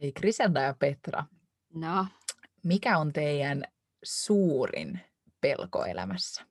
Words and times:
Hei 0.00 0.12
Griselda 0.12 0.60
ja 0.60 0.74
Petra, 0.78 1.24
No, 1.74 2.06
mikä 2.62 2.98
on 2.98 3.12
teidän 3.12 3.64
suurin 4.02 5.00
pelko 5.40 5.84
elämässä? 5.84 6.44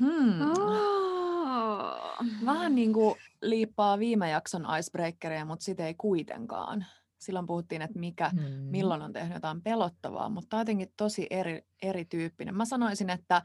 Hmm. 0.00 0.50
oh. 0.50 2.16
Vähän 2.44 2.74
niin 2.74 2.92
kuin 2.92 3.14
liippaa 3.42 3.98
viime 3.98 4.30
jakson 4.30 4.66
icebreakeria, 4.78 5.44
mutta 5.44 5.64
sitä 5.64 5.86
ei 5.86 5.94
kuitenkaan. 5.94 6.86
Silloin 7.18 7.46
puhuttiin, 7.46 7.82
että 7.82 7.98
mikä, 7.98 8.28
Hmm. 8.28 8.42
milloin 8.52 9.02
on 9.02 9.12
tehnyt 9.12 9.34
jotain 9.34 9.62
pelottavaa, 9.62 10.28
mutta 10.28 10.48
tämä 10.48 10.58
on 10.58 10.62
jotenkin 10.62 10.92
tosi 10.96 11.26
eri, 11.30 11.66
erityyppinen. 11.82 12.54
Mä 12.54 12.64
sanoisin, 12.64 13.10
että 13.10 13.42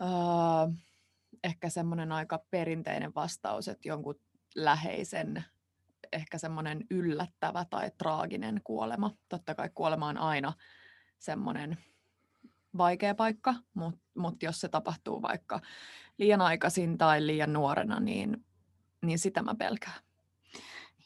uh, 0.00 0.74
ehkä 1.44 1.68
semmoinen 1.68 2.12
aika 2.12 2.44
perinteinen 2.50 3.14
vastaus, 3.14 3.68
että 3.68 3.88
jonkun 3.88 4.20
läheisen 4.56 5.44
ehkä 6.12 6.38
semmoinen 6.38 6.84
yllättävä 6.90 7.64
tai 7.70 7.90
traaginen 7.98 8.60
kuolema. 8.64 9.10
Totta 9.28 9.54
kai 9.54 9.70
kuolema 9.74 10.06
on 10.06 10.18
aina 10.18 10.52
semmoinen 11.18 11.78
vaikea 12.78 13.14
paikka, 13.14 13.54
mutta 13.74 14.00
mut 14.14 14.42
jos 14.42 14.60
se 14.60 14.68
tapahtuu 14.68 15.22
vaikka 15.22 15.60
liian 16.18 16.40
aikaisin 16.40 16.98
tai 16.98 17.26
liian 17.26 17.52
nuorena, 17.52 18.00
niin, 18.00 18.44
niin 19.02 19.18
sitä 19.18 19.42
mä 19.42 19.54
pelkään. 19.54 20.00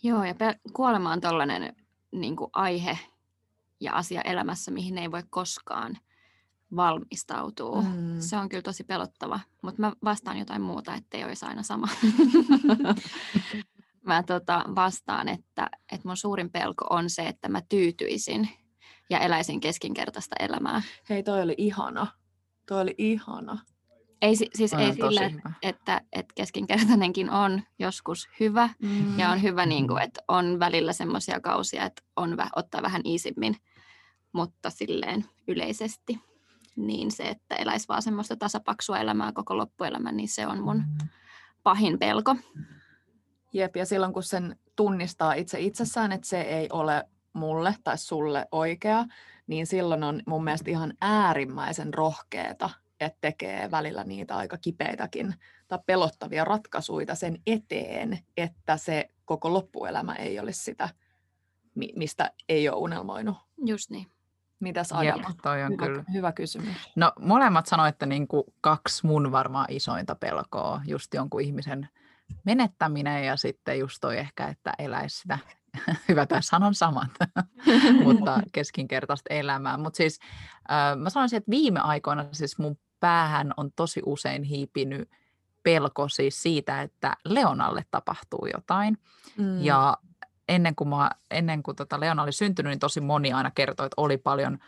Joo, 0.02 0.25
ja 0.25 0.33
pel- 0.33 0.73
kuolema 0.73 1.12
on 1.12 1.20
tällainen 1.20 1.77
niin 2.12 2.37
aihe 2.53 2.98
ja 3.80 3.92
asia 3.92 4.23
elämässä, 4.23 4.70
mihin 4.70 4.98
ei 4.98 5.11
voi 5.11 5.23
koskaan 5.30 5.98
valmistautua. 6.77 7.83
Mm. 7.83 8.20
Se 8.20 8.37
on 8.37 8.48
kyllä 8.48 8.62
tosi 8.62 8.84
pelottava, 8.84 9.41
mutta 9.62 9.80
mä 9.80 9.92
vastaan 10.05 10.39
jotain 10.39 10.62
muuta, 10.62 10.95
ettei 10.95 11.25
olisi 11.25 11.47
aina 11.47 11.62
sama. 11.62 11.89
mä 14.06 14.23
tota, 14.23 14.65
vastaan, 14.74 15.29
että, 15.29 15.70
että 15.92 16.09
mun 16.09 16.16
suurin 16.16 16.51
pelko 16.51 16.84
on 16.91 17.11
se, 17.11 17.23
että 17.29 17.48
mä 17.48 17.62
tyytyisin 17.69 18.48
ja 19.11 19.19
eläisin 19.19 19.61
keskinkertaista 19.61 20.36
elämää. 20.41 20.83
Hei, 21.08 21.22
toi 21.22 21.42
oli 21.42 21.55
ihana. 21.58 22.06
Toi 22.69 22.80
oli 22.80 22.95
ihana. 22.98 23.58
Ei, 24.23 24.36
si- 24.36 24.50
siis 24.55 24.73
ei 24.73 24.92
sillä, 24.95 25.28
hyvä. 25.28 25.53
että, 25.62 26.00
että 26.12 26.33
keskinkertainenkin 26.34 27.30
on 27.30 27.62
joskus 27.78 28.28
hyvä, 28.41 28.69
Mm. 28.83 29.19
Ja 29.19 29.30
on 29.30 29.42
hyvä, 29.42 29.67
niin 29.67 29.86
kuin, 29.89 29.97
Mhm. 29.98 30.05
että 30.05 30.20
on 30.28 30.58
välillä 30.61 30.92
semmoisia 30.92 31.41
kausia, 31.41 31.84
että 31.84 32.03
on 32.17 32.33
vä- 32.39 32.50
ottaa 32.56 32.83
vähän 32.83 33.03
iisimmin, 33.05 33.56
mutta 34.33 34.70
silleen 34.70 35.25
yleisesti. 35.48 36.20
Niin 36.77 37.11
se, 37.11 37.23
että 37.28 37.55
eläisi 37.56 37.89
vaan 37.89 38.03
semmoista 38.03 38.36
tasapaksua 38.36 38.98
elämää 38.98 39.33
koko 39.33 39.56
loppuelämän, 39.56 40.17
niin 40.17 40.28
se 40.28 40.47
on 40.47 40.61
mun 40.62 40.77
Mm. 40.77 41.08
pahin 41.62 41.98
pelko. 41.98 42.36
Jep, 43.53 43.77
ja 43.77 43.86
silloin 43.86 44.12
kun 44.12 44.22
sen 44.22 44.56
tunnistaa 44.77 45.33
itse 45.33 45.61
itsessään, 45.61 46.12
että 46.12 46.28
se 46.28 46.41
ei 46.41 46.69
ole 46.72 47.05
mulle 47.33 47.75
tai 47.84 47.98
sulle 47.98 48.47
oikea, 48.53 49.05
niin 49.47 49.67
silloin 49.67 50.05
on 50.05 50.22
mun 50.27 50.45
mielestä 50.45 50.70
ihan 50.70 50.92
äärimmäisen 51.00 51.95
rohkeeta, 51.95 52.70
että 53.00 53.19
tekee 53.20 53.70
välillä 53.70 54.05
niitä 54.05 54.36
aika 54.36 54.58
kipeitäkin 54.58 55.34
tai 55.69 55.78
pelottavia 55.86 56.45
ratkaisuja 56.45 57.14
sen 57.14 57.39
eteen, 57.47 58.19
että 58.36 58.77
se 58.77 59.08
koko 59.25 59.53
loppuelämä 59.53 60.14
ei 60.14 60.41
olisi 60.41 60.64
sitä, 60.64 60.89
mi- 61.75 61.92
mistä 61.97 62.30
ei 62.48 62.69
ole 62.69 62.77
unelmoinut. 62.77 63.36
Just 63.67 63.91
niin. 63.91 64.06
Mitäs 64.61 64.92
Adama? 64.92 65.30
toi 65.42 65.62
on 65.62 65.73
Hyvä, 65.73 65.86
kyllä. 65.86 66.05
hyvä 66.12 66.33
kysymys. 66.33 66.77
No 66.97 67.12
molemmat 67.19 67.67
sanoitte 67.67 68.06
niin 68.06 68.28
kuin 68.28 68.45
kaksi 68.61 69.06
mun 69.06 69.33
varmaan 69.33 69.67
isointa 69.69 70.14
pelkoa, 70.14 70.80
just 70.86 71.14
jonkun 71.14 71.41
ihmisen 71.41 71.89
menettäminen 72.45 73.27
ja 73.27 73.37
sitten 73.37 73.78
just 73.78 73.98
toi 74.01 74.19
ehkä, 74.19 74.47
että 74.47 74.73
eläisi 74.78 75.19
sitä, 75.19 75.39
hyvä 76.09 76.27
tai 76.27 76.42
sanon 76.42 76.75
samat, 76.75 77.11
mutta 78.05 78.41
keskinkertaista 78.53 79.34
elämää. 79.34 79.77
Mutta 79.77 79.97
siis 79.97 80.19
äh, 80.70 80.97
mä 80.97 81.11
sanoisin, 81.11 81.37
että 81.37 81.51
viime 81.51 81.81
aikoina 81.81 82.25
siis 82.33 82.59
mun 82.59 82.79
päähän 83.01 83.55
on 83.57 83.70
tosi 83.77 84.02
usein 84.07 84.42
hiipinyt 84.42 85.11
pelko 85.63 86.08
siis 86.08 86.42
siitä, 86.42 86.83
että 86.83 87.17
Leonalle 87.24 87.85
tapahtuu 87.91 88.46
jotain. 88.55 88.98
Mm. 89.36 89.63
Ja 89.63 89.98
ennen 90.48 90.75
kuin, 90.75 90.89
mä, 90.89 91.11
ennen 91.30 91.63
kuin 91.63 91.77
tota 91.77 92.01
Leona 92.01 92.23
oli 92.23 92.33
syntynyt, 92.33 92.70
niin 92.70 92.79
tosi 92.79 93.01
moni 93.01 93.33
aina 93.33 93.51
kertoi, 93.51 93.86
että 93.86 94.01
oli 94.01 94.19
paljon 94.19 94.58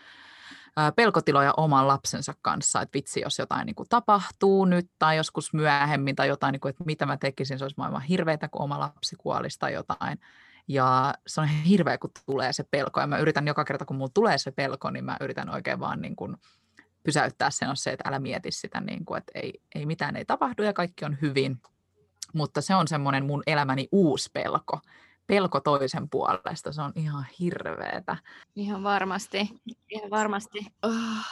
pelkotiloja 0.96 1.54
oman 1.56 1.88
lapsensa 1.88 2.34
kanssa, 2.42 2.82
että 2.82 2.96
vitsi, 2.96 3.20
jos 3.20 3.38
jotain 3.38 3.66
niin 3.66 3.74
kuin 3.74 3.88
tapahtuu 3.88 4.64
nyt 4.64 4.90
tai 4.98 5.16
joskus 5.16 5.54
myöhemmin 5.54 6.16
tai 6.16 6.28
jotain, 6.28 6.52
niin 6.52 6.60
kuin, 6.60 6.70
että 6.70 6.84
mitä 6.84 7.06
mä 7.06 7.16
tekisin, 7.16 7.58
se 7.58 7.64
olisi 7.64 7.76
maailman 7.78 8.02
hirveitä, 8.02 8.48
kun 8.48 8.62
oma 8.62 8.80
lapsi 8.80 9.16
kuolisi 9.16 9.58
tai 9.58 9.72
jotain. 9.72 10.18
Ja 10.68 11.14
se 11.26 11.40
on 11.40 11.48
hirveä, 11.48 11.98
kun 11.98 12.10
tulee 12.26 12.52
se 12.52 12.64
pelko. 12.70 13.00
Ja 13.00 13.06
mä 13.06 13.18
yritän 13.18 13.46
joka 13.46 13.64
kerta, 13.64 13.84
kun 13.84 13.96
mulla 13.96 14.10
tulee 14.14 14.38
se 14.38 14.50
pelko, 14.50 14.90
niin 14.90 15.04
mä 15.04 15.16
yritän 15.20 15.50
oikein 15.50 15.80
vaan 15.80 16.00
niin 16.00 16.16
kuin 16.16 16.36
pysäyttää 17.02 17.50
sen 17.50 17.68
on 17.68 17.76
se, 17.76 17.90
että 17.90 18.08
älä 18.08 18.18
mieti 18.18 18.50
sitä, 18.50 18.80
niin 18.80 19.04
kuin, 19.04 19.18
että 19.18 19.32
ei, 19.34 19.60
ei 19.74 19.86
mitään 19.86 20.16
ei 20.16 20.24
tapahdu 20.24 20.62
ja 20.62 20.72
kaikki 20.72 21.04
on 21.04 21.18
hyvin. 21.22 21.60
Mutta 22.34 22.60
se 22.60 22.74
on 22.74 22.88
semmoinen 22.88 23.24
mun 23.24 23.42
elämäni 23.46 23.88
uusi 23.92 24.30
pelko. 24.32 24.80
Pelko 25.26 25.60
toisen 25.60 26.10
puolesta, 26.10 26.72
se 26.72 26.82
on 26.82 26.92
ihan 26.96 27.26
hirveetä. 27.40 28.16
Ihan 28.56 28.82
varmasti. 28.82 29.48
Ihan 29.90 30.10
varmasti. 30.10 30.58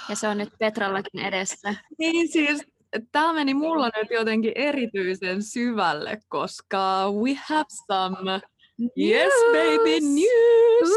Ja 0.08 0.16
se 0.16 0.28
on 0.28 0.38
nyt 0.38 0.48
Petrallakin 0.58 1.20
edessä. 1.20 1.74
Niin 1.98 2.28
siis, 2.28 2.64
tämä 3.12 3.32
meni 3.32 3.54
mulla 3.54 3.90
nyt 3.96 4.10
jotenkin 4.10 4.52
erityisen 4.54 5.42
syvälle, 5.42 6.18
koska 6.28 7.10
we 7.10 7.34
have 7.48 7.64
some 7.86 8.40
yes 8.98 9.32
baby 9.52 10.00
news. 10.00 10.92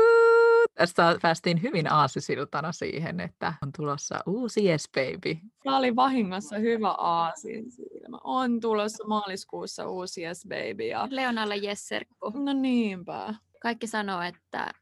Tästä 0.75 1.17
päästiin 1.21 1.61
hyvin 1.61 1.91
aasisiltana 1.91 2.71
siihen, 2.71 3.19
että 3.19 3.53
on 3.63 3.71
tulossa 3.77 4.19
uusi 4.25 4.69
Yes 4.69 4.89
Baby. 4.93 5.39
Tämä 5.63 5.77
oli 5.77 5.95
vahingossa 5.95 6.57
hyvä 6.57 6.91
aasinsilmä. 6.91 8.17
On 8.23 8.59
tulossa 8.59 9.07
maaliskuussa 9.07 9.87
uusi 9.87 10.25
yes 10.25 10.47
baby. 10.49 10.83
Ja... 10.83 11.07
Leonalla 11.11 11.55
Jesserkku. 11.55 12.29
No 12.29 12.53
niinpä. 12.53 13.33
Kaikki 13.61 13.87
sanoo, 13.87 14.21
että 14.21 14.73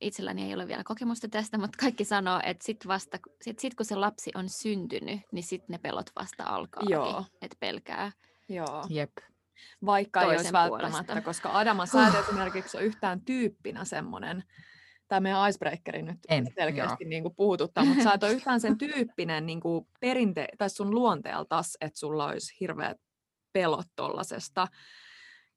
itselläni 0.00 0.42
ei 0.42 0.54
ole 0.54 0.68
vielä 0.68 0.84
kokemusta 0.84 1.28
tästä, 1.28 1.58
mutta 1.58 1.78
kaikki 1.80 2.04
sanoo, 2.04 2.40
että 2.44 2.64
sit, 2.64 2.86
vasta, 2.86 3.18
sit, 3.42 3.58
sit 3.58 3.74
kun 3.74 3.86
se 3.86 3.96
lapsi 3.96 4.30
on 4.34 4.48
syntynyt, 4.48 5.20
niin 5.32 5.42
sitten 5.42 5.74
ne 5.74 5.78
pelot 5.78 6.10
vasta 6.20 6.44
alkaa, 6.44 6.82
Joo. 6.88 7.24
että 7.42 7.56
pelkää. 7.60 8.12
Joo. 8.48 8.84
Jep. 8.88 9.12
Vaikka 9.86 10.20
ei 10.20 10.26
Toisen 10.26 10.40
olisi 10.40 10.52
välttämättä, 10.52 11.04
puolesta. 11.04 11.20
koska 11.20 11.58
Adama, 11.58 11.86
sä 11.86 12.08
et 12.08 12.14
esimerkiksi 12.14 12.76
ole 12.76 12.84
yhtään 12.84 13.20
tyyppinä 13.20 13.84
semmoinen, 13.84 14.44
tämä 15.08 15.20
meidän 15.20 15.48
icebreakeri 15.50 16.02
nyt 16.02 16.18
En, 16.28 16.46
selkeästi 16.54 17.04
niin 17.04 17.22
kuin 17.22 17.34
puhututtaa, 17.34 17.84
mutta 17.84 18.02
sä 18.02 18.12
et 18.12 18.22
ole 18.22 18.32
yhtään 18.32 18.60
sen 18.60 18.78
tyyppinen 18.94 19.46
niin 19.46 19.60
kuin 19.60 19.86
perinte- 20.00 20.48
tai 20.58 20.70
sun 20.70 20.90
luonteeltas, 20.94 21.76
että 21.80 21.98
sulla 21.98 22.26
olisi 22.26 22.56
hirveät 22.60 22.96
pelot 23.52 23.86
tollasesta, 23.96 24.68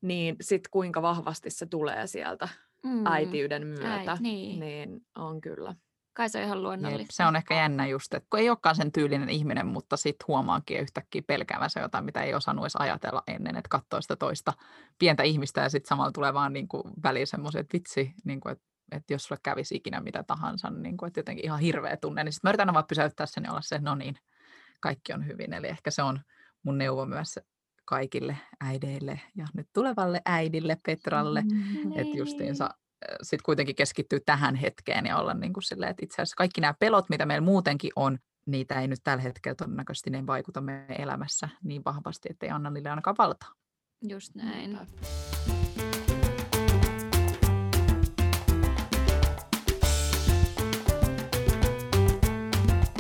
niin 0.02 0.36
sit 0.42 0.68
kuinka 0.68 1.02
vahvasti 1.02 1.50
se 1.50 1.66
tulee 1.66 2.08
sieltä 2.08 2.50
Mm. 2.86 3.06
äitiyden 3.06 3.68
myötä, 3.68 4.12
Äit, 4.12 4.20
niin. 4.20 4.60
niin 4.60 5.02
on 5.16 5.42
kyllä. 5.42 5.76
Kai 6.14 6.30
se 6.30 6.38
on 6.38 6.44
ihan 6.46 6.58
Jep. 6.58 6.64
luonnollista. 6.64 7.14
Se 7.16 7.26
on 7.26 7.36
ehkä 7.36 7.56
jännä 7.56 7.88
just, 7.88 8.14
että 8.14 8.28
kun 8.30 8.40
ei 8.40 8.50
olekaan 8.50 8.76
sen 8.76 8.92
tyylinen 8.92 9.30
ihminen, 9.30 9.68
mutta 9.68 9.98
sitten 9.98 10.28
huomaakin 10.28 10.80
yhtäkkiä 10.80 11.22
pelkäävänsä 11.28 11.80
jotain, 11.80 12.06
mitä 12.06 12.22
ei 12.24 12.34
osannut 12.34 12.64
edes 12.64 12.76
ajatella 12.76 13.24
ennen, 13.28 13.56
että 13.58 13.70
katsoo 13.70 14.02
sitä 14.02 14.16
toista 14.16 14.54
pientä 15.00 15.24
ihmistä 15.24 15.62
ja 15.62 15.70
sitten 15.70 15.88
samalla 15.90 16.12
tulee 16.12 16.34
vaan 16.34 16.54
niin 16.54 16.68
kuin 16.68 16.84
väliin 17.04 17.28
semmoisia, 17.28 17.62
että 17.62 17.74
vitsi, 17.78 18.14
niin 18.26 18.40
kuin, 18.40 18.52
että, 18.52 18.64
että 18.92 19.14
jos 19.14 19.24
sulle 19.24 19.40
kävisi 19.44 19.76
ikinä 19.76 20.02
mitä 20.02 20.24
tahansa, 20.24 20.70
niin 20.70 20.98
kuin, 20.98 21.08
että 21.08 21.20
jotenkin 21.20 21.46
ihan 21.46 21.60
hirveä 21.60 21.98
tunne, 21.98 22.24
niin 22.24 22.34
sitten 22.34 22.50
mä 22.50 22.52
yritän 22.52 22.74
vaan 22.74 22.88
pysäyttää 22.88 23.26
sen 23.26 23.44
ja 23.44 23.52
olla 23.52 23.62
se, 23.62 23.76
että 23.76 23.90
no 23.90 23.96
niin, 23.96 24.16
kaikki 24.80 25.14
on 25.14 25.28
hyvin. 25.28 25.54
Eli 25.54 25.68
ehkä 25.68 25.92
se 25.92 26.04
on 26.04 26.20
mun 26.64 26.78
neuvo 26.78 27.06
myös 27.06 27.40
kaikille 27.86 28.38
äideille 28.60 29.22
ja 29.36 29.48
nyt 29.54 29.68
tulevalle 29.74 30.22
äidille 30.26 30.78
Petralle, 30.86 31.42
Niin. 31.42 32.00
että 32.00 32.18
justiinsa 32.18 32.70
sitten 33.22 33.46
kuitenkin 33.46 33.76
keskittyy 33.76 34.20
tähän 34.20 34.56
hetkeen 34.56 35.06
ja 35.06 35.18
olla 35.18 35.34
niin 35.34 35.54
kuin 35.54 35.64
silleen, 35.64 35.90
että 35.90 36.06
itse 36.06 36.16
asiassa 36.16 36.36
kaikki 36.36 36.62
nämä 36.62 36.74
pelot, 36.80 37.10
mitä 37.10 37.26
meillä 37.26 37.46
muutenkin 37.46 37.92
on, 37.96 38.20
niitä 38.46 38.82
ei 38.82 38.88
nyt 38.88 39.00
tällä 39.04 39.22
hetkellä 39.24 39.56
todennäköisesti 39.56 40.10
ne 40.10 40.28
vaikuta 40.28 40.62
meidän 40.62 41.02
elämässä 41.02 41.50
niin 41.64 41.82
vahvasti, 41.86 42.30
että 42.32 42.46
ei 42.46 42.52
anna 42.52 42.70
niille 42.70 42.90
ainakaan 42.90 43.16
valtaa. 43.18 43.50
Just 44.10 44.36
näin. 44.36 44.70
Niinpä. 44.70 45.71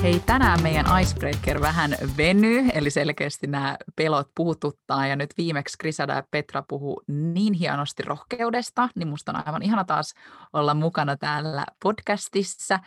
Hei, 0.03 0.19
tänään 0.19 0.61
meidän 0.61 0.85
icebreaker 1.01 1.61
vähän 1.61 1.95
venyy, 2.17 2.69
eli 2.73 2.89
selkeästi 2.89 3.47
nämä 3.47 3.77
pelot 3.95 4.27
puhututtaa. 4.35 5.07
Ja 5.07 5.15
nyt 5.15 5.29
viimeksi 5.37 5.77
Grisada 5.77 6.13
ja 6.13 6.23
Petra 6.31 6.61
puhu 6.67 7.01
niin 7.07 7.53
hienosti 7.53 8.03
rohkeudesta, 8.03 8.89
niin 8.95 9.07
musta 9.07 9.31
on 9.31 9.47
aivan 9.47 9.61
ihana 9.63 9.83
taas 9.83 10.13
olla 10.53 10.73
mukana 10.73 11.17
täällä 11.17 11.65
podcastissa. 11.83 12.79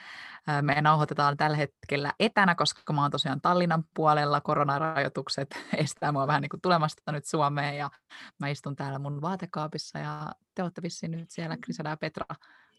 Me 0.62 0.80
nauhoitetaan 0.80 1.36
tällä 1.36 1.56
hetkellä 1.56 2.12
etänä, 2.20 2.54
koska 2.54 2.92
mä 2.92 3.02
oon 3.02 3.10
tosiaan 3.10 3.40
Tallinnan 3.40 3.84
puolella. 3.94 4.40
Koronarajoitukset 4.40 5.58
estää 5.76 6.12
mua 6.12 6.26
vähän 6.26 6.42
niin 6.42 6.50
kuin 6.50 6.60
tulemasta 6.60 7.12
nyt 7.12 7.24
Suomeen 7.24 7.76
ja 7.76 7.90
mä 8.40 8.48
istun 8.48 8.76
täällä 8.76 8.98
mun 8.98 9.22
vaatekaapissa 9.22 9.98
ja 9.98 10.32
te 10.54 10.62
olette 10.62 10.82
vissiin 10.82 11.12
nyt 11.12 11.30
siellä 11.30 11.56
Grisada 11.56 11.88
ja 11.88 11.96
Petra 11.96 12.26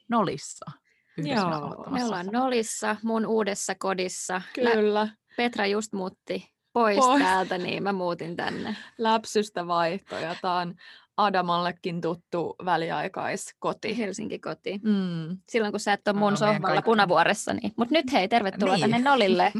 Nolissa. 0.10 0.72
Joo, 1.18 1.86
me 1.90 2.06
ollaan 2.06 2.26
Nolissa, 2.32 2.96
mun 3.04 3.26
uudessa 3.26 3.76
kodissa. 3.76 4.42
Kyllä. 4.54 4.94
Lä- 4.94 5.08
Petra 5.38 5.66
just 5.66 5.94
muutti 5.94 6.52
pois, 6.74 6.98
pois 6.98 7.22
täältä, 7.22 7.58
niin 7.58 7.84
mä 7.84 7.94
muutin 7.94 8.36
tänne. 8.36 8.76
Läpsystä 8.98 9.68
vaihtoja. 9.68 10.36
Tämä 10.42 10.60
on 10.60 10.74
Adamallekin 11.18 12.02
tuttu 12.02 12.56
väliaikaiskoti. 12.66 13.98
Helsinki-koti. 13.98 14.80
Mm. 14.84 15.38
Silloin 15.50 15.74
kun 15.74 15.80
sä 15.80 15.94
et 15.94 16.08
ole 16.08 16.20
mun 16.20 16.34
no, 16.34 16.38
sohvalla 16.38 16.60
kaikki. 16.62 16.86
punavuoressa. 16.86 17.54
Niin. 17.54 17.72
Mutta 17.78 17.94
nyt 17.94 18.12
hei, 18.12 18.28
tervetuloa 18.28 18.76
niin. 18.76 18.82
tänne 18.92 19.10
Nolille. 19.10 19.52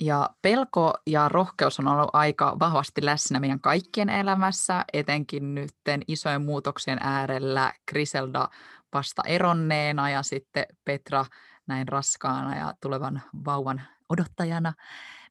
Ja 0.00 0.30
pelko 0.42 0.94
ja 1.06 1.28
rohkeus 1.28 1.80
on 1.80 1.88
ollut 1.88 2.10
aika 2.12 2.56
vahvasti 2.58 3.04
läsnä 3.04 3.40
meidän 3.40 3.60
kaikkien 3.60 4.08
elämässä, 4.08 4.84
etenkin 4.92 5.54
nytten 5.54 6.02
isojen 6.08 6.42
muutoksien 6.44 6.98
äärellä. 7.02 7.72
Griselda 7.90 8.48
vasta 8.92 9.22
eronneena 9.26 10.10
ja 10.10 10.22
sitten 10.22 10.66
Petra 10.84 11.26
näin 11.66 11.88
raskaana 11.88 12.58
ja 12.58 12.74
tulevan 12.82 13.22
vauvan 13.44 13.82
odottajana. 14.08 14.72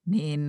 Niin 0.06 0.48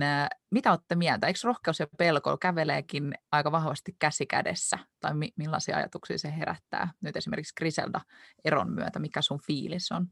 mitä 0.51 0.71
olette 0.71 0.95
mieltä? 0.95 1.27
Eikö 1.27 1.39
rohkeus 1.43 1.79
ja 1.79 1.87
pelko 1.97 2.37
käveleekin 2.37 3.15
aika 3.31 3.51
vahvasti 3.51 3.95
käsi 3.99 4.25
kädessä? 4.25 4.79
Tai 4.99 5.13
mi- 5.13 5.33
millaisia 5.35 5.77
ajatuksia 5.77 6.17
se 6.17 6.37
herättää 6.37 6.91
nyt 7.01 7.15
esimerkiksi 7.15 7.55
Griselda 7.57 8.01
eron 8.45 8.71
myötä? 8.71 8.99
Mikä 8.99 9.21
sun 9.21 9.39
fiilis 9.47 9.91
on? 9.91 10.07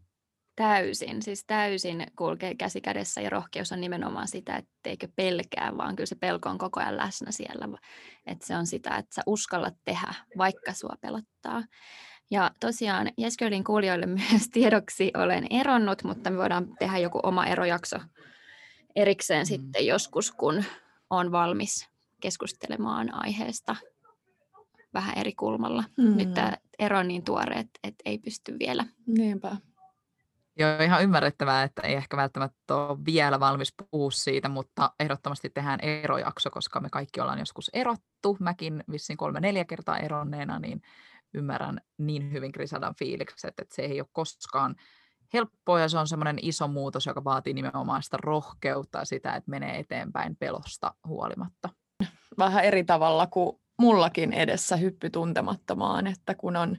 Täysin, 0.56 1.22
siis 1.22 1.46
täysin 1.48 2.08
kulkee 2.18 2.56
käsi 2.56 2.82
kädessä 2.82 3.22
ja 3.22 3.30
rohkeus 3.30 3.72
on 3.72 3.82
nimenomaan 3.82 4.28
sitä, 4.28 4.56
etteikö 4.56 5.08
pelkää, 5.16 5.78
vaan 5.78 5.96
kyllä 5.96 6.08
se 6.08 6.16
pelko 6.16 6.50
on 6.50 6.58
koko 6.58 6.80
ajan 6.80 6.98
läsnä 6.98 7.32
siellä. 7.32 7.78
Että 8.26 8.48
se 8.48 8.56
on 8.56 8.68
sitä, 8.68 8.96
että 8.96 9.16
sä 9.16 9.22
uskallat 9.26 9.76
tehdä, 9.84 10.14
vaikka 10.38 10.74
sua 10.74 10.96
pelottaa. 11.02 11.64
Ja 12.32 12.52
tosiaan 12.60 13.12
Jesköldin 13.18 13.64
kuulijoille 13.64 14.06
myös 14.06 14.50
tiedoksi 14.54 15.12
olen 15.18 15.48
eronnut, 15.50 16.04
mutta 16.04 16.30
me 16.30 16.38
voidaan 16.38 16.68
tehdä 16.80 16.98
joku 16.98 17.20
oma 17.24 17.46
erojakso 17.46 18.00
erikseen 18.96 19.42
mm. 19.42 19.48
sitten 19.48 19.86
joskus, 19.86 20.32
kun 20.32 20.64
on 21.10 21.32
valmis 21.32 21.90
keskustelemaan 22.22 23.14
aiheesta 23.14 23.76
vähän 24.94 25.18
eri 25.18 25.34
kulmalla. 25.34 25.84
Mm. 25.98 26.18
Nyt 26.18 26.34
tämä 26.34 26.54
ero 26.80 27.00
on 27.00 27.08
niin 27.08 27.24
tuore, 27.24 27.56
että, 27.56 27.80
että 27.84 28.02
ei 28.06 28.18
pysty 28.18 28.60
vielä. 28.60 28.86
Niinpä. 29.08 29.58
Joo, 30.60 30.70
ihan 30.84 31.04
ymmärrettävää, 31.04 31.64
että 31.64 31.82
ei 31.82 31.96
ehkä 31.96 32.18
välttämättä 32.18 32.76
ole 32.76 32.98
vielä 33.06 33.40
valmis 33.40 33.74
puhua 33.92 34.12
siitä, 34.12 34.50
mutta 34.50 34.94
ehdottomasti 35.00 35.50
tehdään 35.50 35.80
erojakso, 35.80 36.50
koska 36.50 36.80
me 36.80 36.90
kaikki 36.90 37.22
ollaan 37.22 37.40
joskus 37.40 37.70
erottu. 37.74 38.38
Mäkin 38.40 38.84
vissiin 38.92 39.18
kolme-neljä 39.18 39.66
kertaa 39.66 39.98
eronneena, 39.98 40.60
niin 40.60 40.82
ymmärrän 41.36 41.82
niin 41.98 42.32
hyvin 42.32 42.52
Grisadan 42.54 42.96
fiilikset, 42.96 43.54
että 43.62 43.76
se 43.76 43.82
ei 43.82 44.02
ole 44.02 44.08
koskaan 44.12 44.76
helppoa 45.34 45.80
ja 45.80 45.90
se 45.90 45.98
on 45.98 46.08
semmoinen 46.08 46.38
iso 46.42 46.68
muutos, 46.68 47.06
joka 47.06 47.24
vaatii 47.24 47.54
nimenomaan 47.54 48.04
sitä 48.04 48.18
rohkeutta 48.18 49.06
sitä, 49.06 49.36
että 49.36 49.52
menee 49.52 49.80
eteenpäin 49.80 50.36
pelosta 50.36 50.94
huolimatta. 51.08 51.70
Vähän 52.38 52.66
eri 52.66 52.84
tavalla 52.84 53.28
kuin 53.28 53.60
mullakin 53.80 54.34
edessä 54.34 54.76
hyppy 54.76 55.10
tuntemattomaan, 55.10 56.08
että 56.08 56.36
kun 56.36 56.56
on 56.56 56.78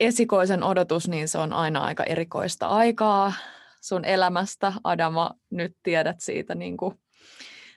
esikoisen 0.00 0.62
odotus, 0.62 1.08
niin 1.08 1.28
se 1.28 1.38
on 1.38 1.52
aina 1.52 1.80
aika 1.80 2.04
erikoista 2.04 2.66
aikaa 2.66 3.32
sun 3.80 4.04
elämästä. 4.04 4.72
Adama, 4.84 5.30
nyt 5.50 5.76
tiedät 5.82 6.20
siitä, 6.20 6.54
niin 6.54 6.76
kuin 6.76 6.94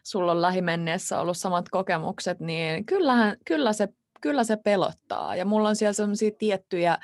sulla 0.03 0.31
on 0.31 0.41
lähimenneessä 0.41 1.19
ollut 1.19 1.37
samat 1.37 1.69
kokemukset, 1.69 2.39
niin 2.39 2.85
kyllähän, 2.85 3.37
kyllä 3.45 3.73
se 3.73 3.87
kyllä 4.21 4.43
se 4.43 4.57
pelottaa. 4.57 5.35
Ja 5.35 5.45
mulla 5.45 5.69
on 5.69 5.75
siellä 5.75 5.93
semmoisia 5.93 6.31
tiettyjä, 6.37 6.97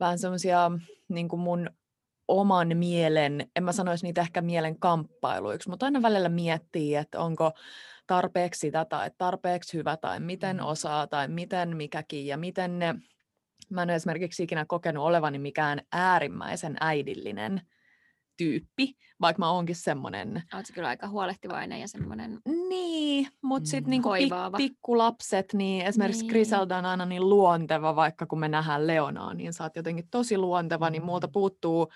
vähän 0.00 0.18
semmoisia 0.18 0.70
niin 1.08 1.28
mun 1.36 1.70
oman 2.28 2.76
mielen, 2.76 3.50
en 3.56 3.64
mä 3.64 3.72
sanoisi 3.72 4.06
niitä 4.06 4.20
ehkä 4.20 4.42
mielen 4.42 4.78
kamppailuiksi, 4.78 5.70
mutta 5.70 5.86
aina 5.86 6.02
välillä 6.02 6.28
miettii, 6.28 6.94
että 6.94 7.20
onko 7.20 7.52
tarpeeksi 8.06 8.58
sitä 8.60 8.84
tai 8.84 9.10
tarpeeksi 9.18 9.76
hyvä 9.76 9.96
tai 9.96 10.20
miten 10.20 10.56
mm. 10.56 10.66
osaa 10.66 11.06
tai 11.06 11.28
miten 11.28 11.76
mikäkin 11.76 12.26
ja 12.26 12.36
miten 12.36 12.78
ne, 12.78 12.94
mä 13.70 13.82
en 13.82 13.88
ole 13.88 13.94
esimerkiksi 13.94 14.42
ikinä 14.42 14.64
kokenut 14.64 15.04
olevani 15.04 15.38
mikään 15.38 15.82
äärimmäisen 15.92 16.76
äidillinen 16.80 17.60
tyyppi, 18.38 18.94
vaikka 19.20 19.40
mä 19.40 19.50
oonkin 19.50 19.76
semmoinen... 19.76 20.42
Oletko 20.54 20.72
kyllä 20.74 20.88
aika 20.88 21.08
huolehtivainen 21.08 21.80
ja 21.80 21.88
semmoinen 21.88 22.40
Niin, 22.68 23.28
mutta 23.42 23.70
sitten 23.70 23.88
mm, 23.88 23.90
niinku 23.90 24.08
pik- 24.08 24.56
pikkulapset, 24.56 25.52
niin 25.52 25.86
esimerkiksi 25.86 26.22
niin. 26.22 26.30
Griselda 26.30 26.76
on 26.76 26.86
aina 26.86 27.06
niin 27.06 27.28
luonteva, 27.28 27.96
vaikka 27.96 28.26
kun 28.26 28.40
me 28.40 28.48
nähdään 28.48 28.86
Leonaa, 28.86 29.34
niin 29.34 29.52
sä 29.52 29.64
oot 29.64 29.76
jotenkin 29.76 30.08
tosi 30.10 30.38
luonteva, 30.38 30.90
niin 30.90 31.04
muulta 31.04 31.26
mm. 31.26 31.32
puuttuu 31.32 31.88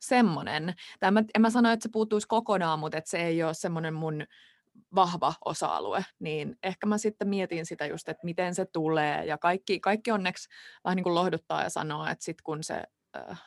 semmoinen. 0.00 0.74
Tai 1.00 1.10
mä, 1.10 1.24
en 1.34 1.42
mä 1.42 1.50
sano, 1.50 1.70
että 1.70 1.82
se 1.82 1.88
puuttuisi 1.92 2.28
kokonaan, 2.28 2.78
mutta 2.78 2.98
että 2.98 3.10
se 3.10 3.18
ei 3.18 3.42
ole 3.42 3.54
semmoinen 3.54 3.94
mun 3.94 4.24
vahva 4.94 5.34
osa-alue, 5.44 6.04
niin 6.18 6.56
ehkä 6.62 6.86
mä 6.86 6.98
sitten 6.98 7.28
mietin 7.28 7.66
sitä 7.66 7.86
just, 7.86 8.08
että 8.08 8.24
miten 8.24 8.54
se 8.54 8.64
tulee, 8.64 9.24
ja 9.24 9.38
kaikki, 9.38 9.80
kaikki 9.80 10.10
onneksi 10.10 10.48
vähän 10.84 10.96
niin 10.96 11.04
kuin 11.04 11.14
lohduttaa 11.14 11.62
ja 11.62 11.70
sanoo, 11.70 12.06
että 12.06 12.24
sitten 12.24 12.44
kun 12.44 12.62
se 12.62 12.82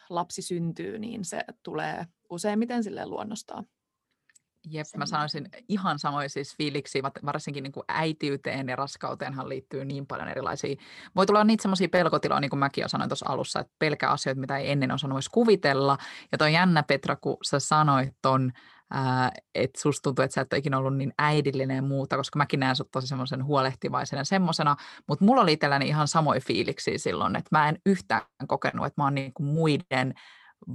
lapsi 0.09 0.41
syntyy, 0.41 0.99
niin 0.99 1.25
se 1.25 1.39
tulee 1.63 2.05
useimmiten 2.29 2.83
sille 2.83 3.05
luonnostaan. 3.05 3.65
Jep, 4.69 4.87
mä 4.97 5.05
sanoisin 5.05 5.49
ihan 5.67 5.99
samoin 5.99 6.29
siis 6.29 6.57
fiiliksi, 6.57 7.03
varsinkin 7.03 7.63
niin 7.63 7.71
kuin 7.71 7.83
äitiyteen 7.87 8.69
ja 8.69 8.75
raskauteenhan 8.75 9.49
liittyy 9.49 9.85
niin 9.85 10.07
paljon 10.07 10.27
erilaisia. 10.27 10.75
Voi 11.15 11.25
tulla 11.25 11.43
niitä 11.43 11.61
semmoisia 11.61 11.89
pelkotiloja, 11.89 12.39
niin 12.39 12.49
kuin 12.49 12.59
mäkin 12.59 12.81
jo 12.81 12.87
sanoin 12.87 13.09
tuossa 13.09 13.25
alussa, 13.29 13.59
että 13.59 13.73
pelkää 13.79 14.09
asioita, 14.09 14.41
mitä 14.41 14.57
ei 14.57 14.71
ennen 14.71 14.91
osannut 14.91 15.17
edes 15.17 15.29
kuvitella. 15.29 15.97
Ja 16.31 16.37
toi 16.37 16.53
jännä 16.53 16.83
Petra, 16.83 17.15
kun 17.15 17.37
sä 17.43 17.59
sanoit 17.59 18.13
ton, 18.21 18.51
että 19.55 19.81
susta 19.81 20.03
tuntuu, 20.03 20.23
että 20.23 20.35
sä 20.35 20.41
et 20.41 20.53
ole 20.53 20.59
ikinä 20.59 20.77
ollut 20.77 20.97
niin 20.97 21.13
äidillinen 21.19 21.75
ja 21.75 21.81
muuta, 21.81 22.17
koska 22.17 22.37
mäkin 22.37 22.59
näen 22.59 22.75
sut 22.75 22.91
tosi 22.91 23.07
semmoisen 23.07 23.45
huolehtivaisen 23.45 24.17
ja 24.17 24.23
semmoisena, 24.23 24.75
mutta 25.07 25.25
mulla 25.25 25.41
oli 25.41 25.53
itselläni 25.53 25.87
ihan 25.87 26.07
samoin 26.07 26.41
fiiliksi 26.41 26.97
silloin, 26.97 27.35
että 27.35 27.49
mä 27.51 27.69
en 27.69 27.77
yhtään 27.85 28.21
kokenut, 28.47 28.85
että 28.85 29.01
mä 29.01 29.05
oon 29.05 29.15
niin 29.15 29.33
kuin 29.33 29.47
muiden 29.47 30.13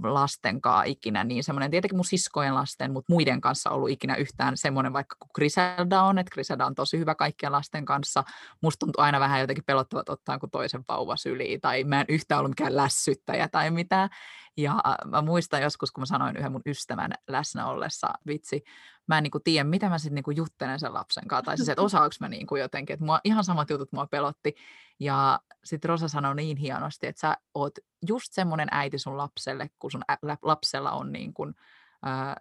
lasten 0.03 0.61
kanssa 0.61 0.83
ikinä 0.83 1.25
niin 1.25 1.45
semmoinen, 1.45 1.71
tietenkin 1.71 1.97
mun 1.97 2.05
siskojen 2.05 2.55
lasten, 2.55 2.93
mutta 2.93 3.13
muiden 3.13 3.41
kanssa 3.41 3.71
ollut 3.71 3.91
ikinä 3.91 4.15
yhtään 4.15 4.57
semmoinen, 4.57 4.93
vaikka 4.93 5.17
kun 5.19 5.31
Griselda 5.35 6.03
on, 6.03 6.19
että 6.19 6.31
Griselda 6.31 6.67
on 6.67 6.75
tosi 6.75 6.99
hyvä 6.99 7.15
kaikkien 7.15 7.53
lasten 7.53 7.85
kanssa. 7.85 8.25
Musta 8.63 8.79
tuntuu 8.79 9.05
aina 9.05 9.21
vähän 9.21 9.41
jotenkin 9.41 9.65
pelottavat 9.65 10.09
ottaa 10.09 10.39
kuin 10.39 10.51
toisen 10.51 10.85
vauva 10.89 11.17
syliin, 11.17 11.61
tai 11.61 11.85
mä 11.85 12.01
en 12.01 12.07
yhtään 12.09 12.39
ollut 12.39 12.51
mikään 12.51 12.77
lässyttäjä 12.77 13.49
tai 13.49 13.71
mitään. 13.71 14.09
Ja 14.59 14.83
mä 15.05 15.23
muistan 15.23 15.63
joskus, 15.63 15.91
kun 15.93 16.03
mä 16.03 16.07
sanoin 16.07 16.37
yhden 16.37 16.53
mun 16.53 16.63
ystävän 16.67 17.13
läsnä 17.29 17.67
ollessa, 17.67 18.09
vitsi, 18.27 18.65
mä 19.07 19.19
en 19.19 19.23
niinku 19.23 19.41
tiedä, 19.41 19.65
mitä 19.65 19.89
mä 19.89 19.99
sitten 19.99 20.15
niinku 20.15 20.31
juttelen 20.31 20.81
sen 20.81 20.95
lapsen 20.95 21.29
kanssa, 21.29 21.43
tai 21.43 21.57
siis, 21.57 21.69
että 21.69 21.83
osaako 21.83 22.15
mä 22.21 22.29
niinku 22.29 22.57
jotenkin, 22.57 22.95
että 22.95 23.07
mua, 23.07 23.21
ihan 23.25 23.45
samat 23.45 23.71
jutut 23.71 23.93
mua 23.93 24.07
pelotti. 24.07 24.55
Ja 25.01 25.41
sitten 25.65 25.89
Rosa 25.89 26.09
sanoi 26.09 26.35
niin 26.35 26.57
hienosti, 26.57 27.07
että 27.07 27.21
sä 27.21 27.37
oot 27.55 27.79
just 28.09 28.33
semmoinen 28.33 28.69
äiti 28.71 28.99
sun 28.99 29.17
lapselle, 29.17 29.71
kun 29.79 29.91
sun 29.91 30.03
lapsella 30.43 30.91
on 30.91 31.13
niin 31.13 31.35
kuin, 31.35 31.55
ää, 32.03 32.37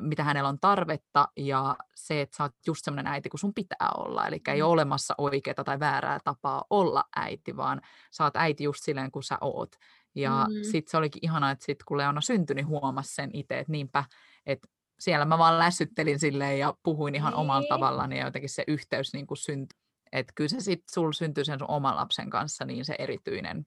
mitä 0.00 0.24
hänellä 0.24 0.48
on 0.48 0.60
tarvetta 0.60 1.28
ja 1.36 1.76
se, 1.94 2.20
että 2.20 2.36
sä 2.36 2.42
oot 2.42 2.54
just 2.66 2.84
semmoinen 2.84 3.12
äiti 3.12 3.28
kuin 3.28 3.40
sun 3.40 3.54
pitää 3.54 3.90
olla. 3.96 4.26
Eli 4.26 4.40
ei 4.48 4.62
ole 4.62 4.70
mm. 4.70 4.72
olemassa 4.72 5.14
oikeaa 5.18 5.64
tai 5.64 5.80
väärää 5.80 6.18
tapaa 6.24 6.64
olla 6.70 7.04
äiti, 7.16 7.56
vaan 7.56 7.80
sä 8.10 8.24
oot 8.24 8.36
äiti 8.36 8.64
just 8.64 8.84
silleen 8.84 9.10
kuin 9.10 9.22
sä 9.22 9.38
oot. 9.40 9.76
Ja 10.14 10.46
mm. 10.48 10.54
sitten 10.62 10.90
se 10.90 10.96
olikin 10.96 11.24
ihanaa, 11.24 11.50
että 11.50 11.64
sit 11.64 11.82
kun 11.82 11.98
Leona 11.98 12.20
syntyi, 12.20 12.56
niin 12.56 12.66
huomasi 12.66 13.14
sen 13.14 13.30
itse, 13.32 13.58
että 13.58 13.72
niinpä, 13.72 14.04
että 14.46 14.68
siellä 14.98 15.24
mä 15.24 15.38
vaan 15.38 15.58
lässyttelin 15.58 16.18
silleen 16.18 16.58
ja 16.58 16.74
puhuin 16.82 17.14
ihan 17.14 17.32
niin. 17.32 17.40
omalla 17.40 17.68
tavallaan 17.68 18.12
ja 18.12 18.24
jotenkin 18.24 18.50
se 18.50 18.64
yhteys 18.66 19.12
niin 19.12 19.26
kuin 19.26 19.38
syntyi. 19.38 19.78
Että 20.12 20.32
kyllä 20.36 20.48
se 20.48 20.60
sitten 20.60 20.92
sul 20.94 21.12
syntyy 21.12 21.44
sen 21.44 21.58
sun 21.58 21.70
oman 21.70 21.96
lapsen 21.96 22.30
kanssa 22.30 22.64
niin 22.64 22.84
se 22.84 22.94
erityinen 22.98 23.66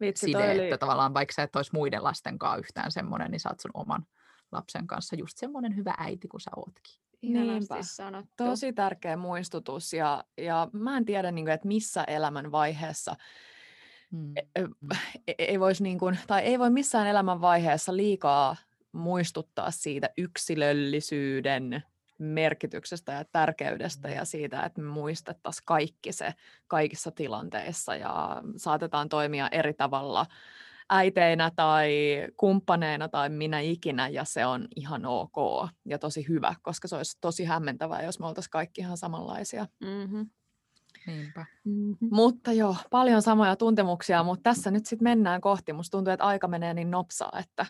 Vitsi, 0.00 0.26
side, 0.26 0.50
oli... 0.50 0.64
että 0.64 0.78
tavallaan 0.78 1.14
vaikka 1.14 1.32
sä 1.32 1.42
et 1.42 1.56
olisi 1.56 1.70
muiden 1.74 2.04
lasten 2.04 2.38
kanssa 2.38 2.58
yhtään 2.58 2.92
semmoinen, 2.92 3.30
niin 3.30 3.40
sä 3.40 3.48
oot 3.48 3.60
sun 3.60 3.70
oman 3.74 4.06
lapsen 4.52 4.86
kanssa 4.86 5.16
just 5.16 5.38
semmoinen 5.38 5.76
hyvä 5.76 5.94
äiti 5.98 6.28
kuin 6.28 6.40
sä 6.40 6.50
ootkin. 6.56 7.00
Niinpä. 7.22 7.74
Tosi 8.36 8.72
tärkeä 8.72 9.16
muistutus 9.16 9.92
ja, 9.92 10.24
ja 10.38 10.68
mä 10.72 10.96
en 10.96 11.04
tiedä, 11.04 11.30
niin 11.30 11.44
kuin, 11.44 11.52
että 11.54 11.68
missä 11.68 12.04
elämän 12.04 12.52
vaiheessa 12.52 13.16
hmm. 14.14 14.34
ei, 15.26 15.34
e, 15.38 15.44
ei, 15.44 15.60
voisi 15.60 15.82
niin 15.82 15.98
kuin, 15.98 16.18
tai 16.26 16.42
ei 16.42 16.58
voi 16.58 16.70
missään 16.70 17.06
elämän 17.06 17.40
vaiheessa 17.40 17.96
liikaa 17.96 18.56
muistuttaa 18.92 19.70
siitä 19.70 20.10
yksilöllisyyden 20.16 21.82
merkityksestä 22.18 23.12
ja 23.12 23.24
tärkeydestä 23.24 24.08
ja 24.08 24.24
siitä, 24.24 24.62
että 24.62 24.80
me 24.80 24.88
muistettaisiin 24.88 25.64
kaikki 25.64 26.12
se 26.12 26.34
kaikissa 26.66 27.10
tilanteissa 27.10 27.96
ja 27.96 28.42
saatetaan 28.56 29.08
toimia 29.08 29.48
eri 29.52 29.74
tavalla 29.74 30.26
äiteinä 30.90 31.50
tai 31.56 31.92
kumppaneina 32.36 33.08
tai 33.08 33.28
minä 33.28 33.60
ikinä 33.60 34.08
ja 34.08 34.24
se 34.24 34.46
on 34.46 34.68
ihan 34.76 35.06
ok 35.06 35.68
ja 35.84 35.98
tosi 35.98 36.28
hyvä, 36.28 36.54
koska 36.62 36.88
se 36.88 36.96
olisi 36.96 37.18
tosi 37.20 37.44
hämmentävää, 37.44 38.02
jos 38.02 38.20
me 38.20 38.26
oltaisiin 38.26 38.50
kaikki 38.50 38.80
ihan 38.80 38.96
samanlaisia. 38.96 39.66
Mm-hmm. 39.80 40.30
Niinpä. 41.06 41.46
Mm-hmm. 41.64 42.08
Mutta 42.10 42.52
joo, 42.52 42.76
paljon 42.90 43.22
samoja 43.22 43.56
tuntemuksia, 43.56 44.22
mutta 44.22 44.42
tässä 44.42 44.70
nyt 44.70 44.86
sitten 44.86 45.04
mennään 45.04 45.40
kohti. 45.40 45.72
Musta 45.72 45.98
tuntuu, 45.98 46.12
että 46.12 46.24
aika 46.24 46.48
menee 46.48 46.74
niin 46.74 46.90
nopsaa, 46.90 47.32
että... 47.38 47.66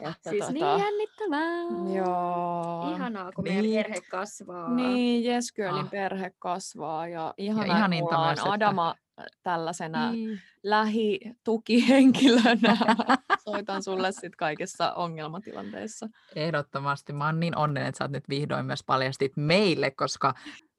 että 0.00 0.30
siis 0.30 0.40
tota... 0.40 0.52
niin 0.52 0.66
jännittävää. 0.66 1.62
Joo. 1.94 2.94
Ihanaa, 2.94 3.32
kun 3.32 3.44
niin. 3.44 3.64
meidän 3.64 3.84
perhe 3.84 4.00
kasvaa. 4.10 4.74
Niin, 4.74 5.26
Yes 5.26 5.52
Girlin 5.52 5.84
ah. 5.84 5.90
perhe 5.90 6.32
kasvaa 6.38 7.08
ja 7.08 7.34
ihanaa, 7.36 7.66
ja 7.66 7.76
ihaninta 7.76 8.24
myös, 8.24 8.38
että... 8.38 8.52
Adama 8.52 8.94
tällaisena 9.42 10.12
niin. 10.12 10.40
lähitukihenkilönä. 10.62 12.76
Soitan 13.44 13.82
sulle 13.82 14.12
sitten 14.12 14.32
kaikissa 14.36 14.92
ongelmatilanteissa. 14.92 16.08
Ehdottomasti. 16.36 17.12
Mä 17.12 17.26
oon 17.26 17.40
niin 17.40 17.56
onnellinen, 17.56 17.88
että 17.88 17.98
sä 17.98 18.04
oot 18.04 18.12
nyt 18.12 18.28
vihdoin 18.28 18.66
myös 18.66 18.84
paljastit 18.86 19.32
meille, 19.36 19.90
koska 19.90 20.34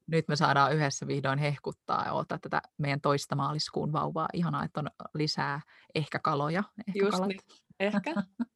nyt 0.08 0.28
me 0.28 0.36
saadaan 0.36 0.76
yhdessä 0.76 1.08
vihdoin 1.08 1.40
hehkuttaa 1.40 2.06
ja 2.06 2.14
ottaa 2.14 2.40
tätä 2.40 2.62
meidän 2.78 3.02
toista 3.02 3.36
maaliskuun 3.36 3.94
vauvaa. 3.94 4.28
Ihanaa, 4.34 4.64
että 4.64 4.80
on 4.80 4.90
lisää 5.14 5.62
ehkä 5.96 6.20
kaloja. 6.20 6.64
Ehkä 6.88 7.00
Just 7.00 7.12
kalat. 7.12 7.28
Niin. 7.28 7.40
Ehkä. 7.80 8.14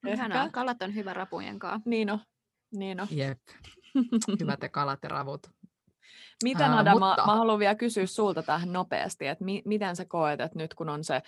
Ihanaa. 0.08 0.50
Kalat 0.50 0.82
on 0.82 0.96
hyvä 0.96 1.14
rapujen 1.14 1.60
kanssa. 1.60 1.90
Niin 1.90 2.12
on. 2.12 2.20
Niin 2.76 3.02
on. 3.02 3.08
Jep. 3.12 3.40
Hyvät 4.40 4.62
ja 4.62 4.70
kalat 4.70 5.00
ja 5.04 5.10
ravut. 5.10 5.52
Miten 6.44 6.72
Ada, 6.72 6.92
mutta... 6.92 7.16
mä, 7.18 7.26
mä 7.26 7.36
haluan 7.36 7.60
vielä 7.60 7.76
kysyä 7.76 8.06
sulta 8.06 8.44
tähän 8.44 8.74
nopeasti, 8.74 9.28
että 9.28 9.46
mi, 9.46 9.62
miten 9.66 9.96
sä 9.96 10.06
koet, 10.06 10.42
että 10.42 10.58
nyt 10.58 10.74
kun 10.74 10.90
on 10.90 11.04
se 11.04 11.22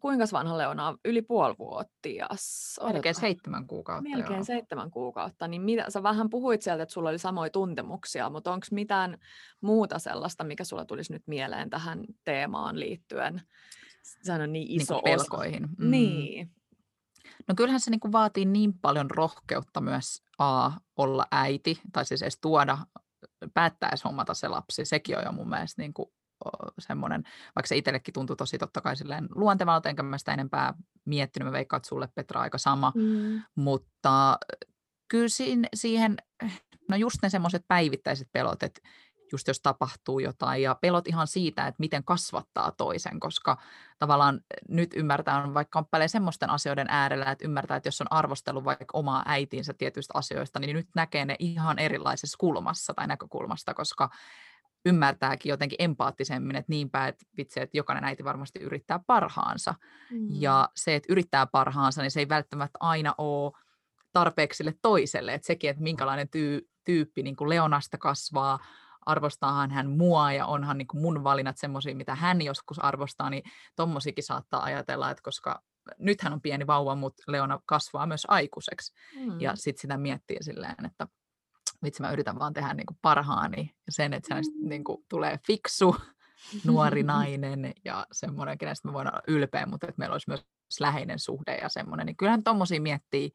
kuinka 0.00 0.24
vanha 0.32 0.58
Leona 0.58 0.88
on? 0.88 0.98
Yli 1.04 1.22
puolivuotias. 1.22 2.80
Melkein 2.92 3.14
seitsemän 3.14 3.66
kuukautta. 3.66 4.10
Melkein 4.10 4.36
joo. 4.36 4.44
seitsemän 4.44 4.90
kuukautta. 4.90 5.48
Niin 5.48 5.62
mitä, 5.62 5.84
sä 5.88 6.02
vähän 6.02 6.30
puhuit 6.30 6.62
sieltä, 6.62 6.82
että 6.82 6.92
sulla 6.92 7.08
oli 7.08 7.18
samoja 7.18 7.50
tuntemuksia, 7.50 8.30
mutta 8.30 8.52
onko 8.52 8.66
mitään 8.70 9.18
muuta 9.60 9.98
sellaista, 9.98 10.44
mikä 10.44 10.64
sulla 10.64 10.84
tulisi 10.84 11.12
nyt 11.12 11.22
mieleen 11.26 11.70
tähän 11.70 12.04
teemaan 12.24 12.80
liittyen? 12.80 13.42
Sehän 14.22 14.40
on 14.40 14.52
niin 14.52 14.80
iso 14.80 14.94
niin 14.94 15.04
pelkoihin. 15.04 15.68
Mm. 15.78 15.90
Niin. 15.90 16.50
No 17.48 17.54
kyllähän 17.54 17.80
se 17.80 17.90
niin 17.90 18.12
vaatii 18.12 18.44
niin 18.44 18.78
paljon 18.78 19.10
rohkeutta 19.10 19.80
myös 19.80 20.22
A, 20.38 20.70
olla 20.96 21.26
äiti, 21.32 21.80
tai 21.92 22.04
siis 22.04 22.22
edes 22.22 22.38
tuoda, 22.40 22.78
päättäisi 23.54 24.04
hommata 24.04 24.34
se 24.34 24.48
lapsi. 24.48 24.84
Sekin 24.84 25.18
on 25.18 25.24
jo 25.24 25.32
mun 25.32 25.48
mielestä 25.48 25.82
niin 25.82 25.94
kuin 25.94 26.10
semmoinen, 26.78 27.22
vaikka 27.56 27.66
se 27.66 27.76
itsellekin 27.76 28.14
tuntui 28.14 28.36
tosi 28.36 28.58
totta 28.58 28.80
kai 28.80 28.96
silleen 28.96 29.28
luontevalta, 29.34 29.88
enkä 29.88 30.02
mä 30.02 30.18
sitä 30.18 30.32
enempää 30.32 30.74
miettinyt, 31.04 31.46
mä 31.46 31.52
veikkaan, 31.52 31.78
että 31.78 31.88
sulle 31.88 32.08
Petra 32.14 32.40
aika 32.40 32.58
sama, 32.58 32.92
mm. 32.94 33.42
mutta 33.54 34.38
kyllä 35.08 35.28
siihen, 35.74 36.16
no 36.88 36.96
just 36.96 37.18
ne 37.22 37.30
semmoiset 37.30 37.64
päivittäiset 37.68 38.28
pelot, 38.32 38.62
että 38.62 38.80
just 39.32 39.48
jos 39.48 39.60
tapahtuu 39.60 40.18
jotain, 40.18 40.62
ja 40.62 40.74
pelot 40.74 41.08
ihan 41.08 41.26
siitä, 41.26 41.66
että 41.66 41.80
miten 41.80 42.04
kasvattaa 42.04 42.72
toisen, 42.72 43.20
koska 43.20 43.56
tavallaan 43.98 44.40
nyt 44.68 44.90
ymmärtää, 44.94 45.54
vaikka 45.54 45.78
on 45.78 45.86
paljon 45.90 46.08
semmoisten 46.08 46.50
asioiden 46.50 46.86
äärellä, 46.90 47.30
että 47.30 47.44
ymmärtää, 47.44 47.76
että 47.76 47.86
jos 47.86 48.00
on 48.00 48.12
arvostellut 48.12 48.64
vaikka 48.64 48.84
omaa 48.92 49.22
äitinsä 49.26 49.74
tietyistä 49.78 50.12
asioista, 50.18 50.58
niin 50.58 50.76
nyt 50.76 50.88
näkee 50.94 51.24
ne 51.24 51.36
ihan 51.38 51.78
erilaisessa 51.78 52.36
kulmassa 52.40 52.94
tai 52.94 53.06
näkökulmasta, 53.06 53.74
koska 53.74 54.10
ymmärtääkin 54.86 55.50
jotenkin 55.50 55.76
empaattisemmin, 55.78 56.56
että 56.56 56.70
niinpä, 56.70 57.08
että 57.08 57.24
vitsi, 57.36 57.60
että 57.60 57.76
jokainen 57.76 58.04
äiti 58.04 58.24
varmasti 58.24 58.58
yrittää 58.58 59.00
parhaansa. 59.06 59.74
Mm. 60.10 60.26
Ja 60.30 60.68
se, 60.76 60.94
että 60.94 61.12
yrittää 61.12 61.46
parhaansa, 61.46 62.02
niin 62.02 62.10
se 62.10 62.20
ei 62.20 62.28
välttämättä 62.28 62.78
aina 62.80 63.14
ole 63.18 63.52
tarpeeksi 64.12 64.56
sille 64.56 64.74
toiselle. 64.82 65.34
Että 65.34 65.46
sekin, 65.46 65.70
että 65.70 65.82
minkälainen 65.82 66.28
tyy- 66.28 66.68
tyyppi 66.84 67.22
niin 67.22 67.36
kuin 67.36 67.48
Leonasta 67.48 67.98
kasvaa, 67.98 68.58
arvostaahan 69.06 69.70
hän 69.70 69.90
mua 69.90 70.32
ja 70.32 70.46
onhan 70.46 70.78
niin 70.78 70.88
kuin 70.88 71.02
mun 71.02 71.24
valinnat 71.24 71.58
semmoisia, 71.58 71.94
mitä 71.94 72.14
hän 72.14 72.42
joskus 72.42 72.78
arvostaa, 72.78 73.30
niin 73.30 73.42
tommosikin 73.76 74.24
saattaa 74.24 74.62
ajatella, 74.62 75.10
että 75.10 75.22
koska 75.22 75.62
nyt 75.98 76.22
hän 76.22 76.32
on 76.32 76.40
pieni 76.40 76.66
vauva, 76.66 76.94
mutta 76.94 77.22
Leona 77.28 77.60
kasvaa 77.66 78.06
myös 78.06 78.26
aikuiseksi. 78.28 78.92
Mm. 79.16 79.40
Ja 79.40 79.56
sitten 79.56 79.80
sitä 79.80 79.96
miettii 79.96 80.36
silleen, 80.40 80.86
että 80.86 81.08
vitsi 81.86 82.02
mä 82.02 82.12
yritän 82.12 82.38
vaan 82.38 82.52
tehdä 82.52 82.74
niin 82.74 82.86
kuin 82.86 82.98
parhaani 83.02 83.74
ja 83.86 83.92
sen, 83.92 84.14
että 84.14 84.34
hänestä 84.34 84.54
niin 84.62 84.84
kuin 84.84 85.04
tulee 85.08 85.38
fiksu 85.46 85.96
nuori 86.64 87.02
nainen 87.14 87.72
ja 87.84 88.06
semmoinen, 88.12 88.58
kenestä 88.58 88.88
mä 88.88 88.92
voin 88.92 89.08
olla 89.08 89.22
ylpeä, 89.28 89.66
mutta 89.66 89.86
että 89.86 89.98
meillä 89.98 90.12
olisi 90.12 90.30
myös 90.30 90.46
läheinen 90.80 91.18
suhde 91.18 91.56
ja 91.56 91.68
semmoinen, 91.68 92.06
niin 92.06 92.16
kyllähän 92.16 92.44
tommosia 92.44 92.80
miettii 92.80 93.32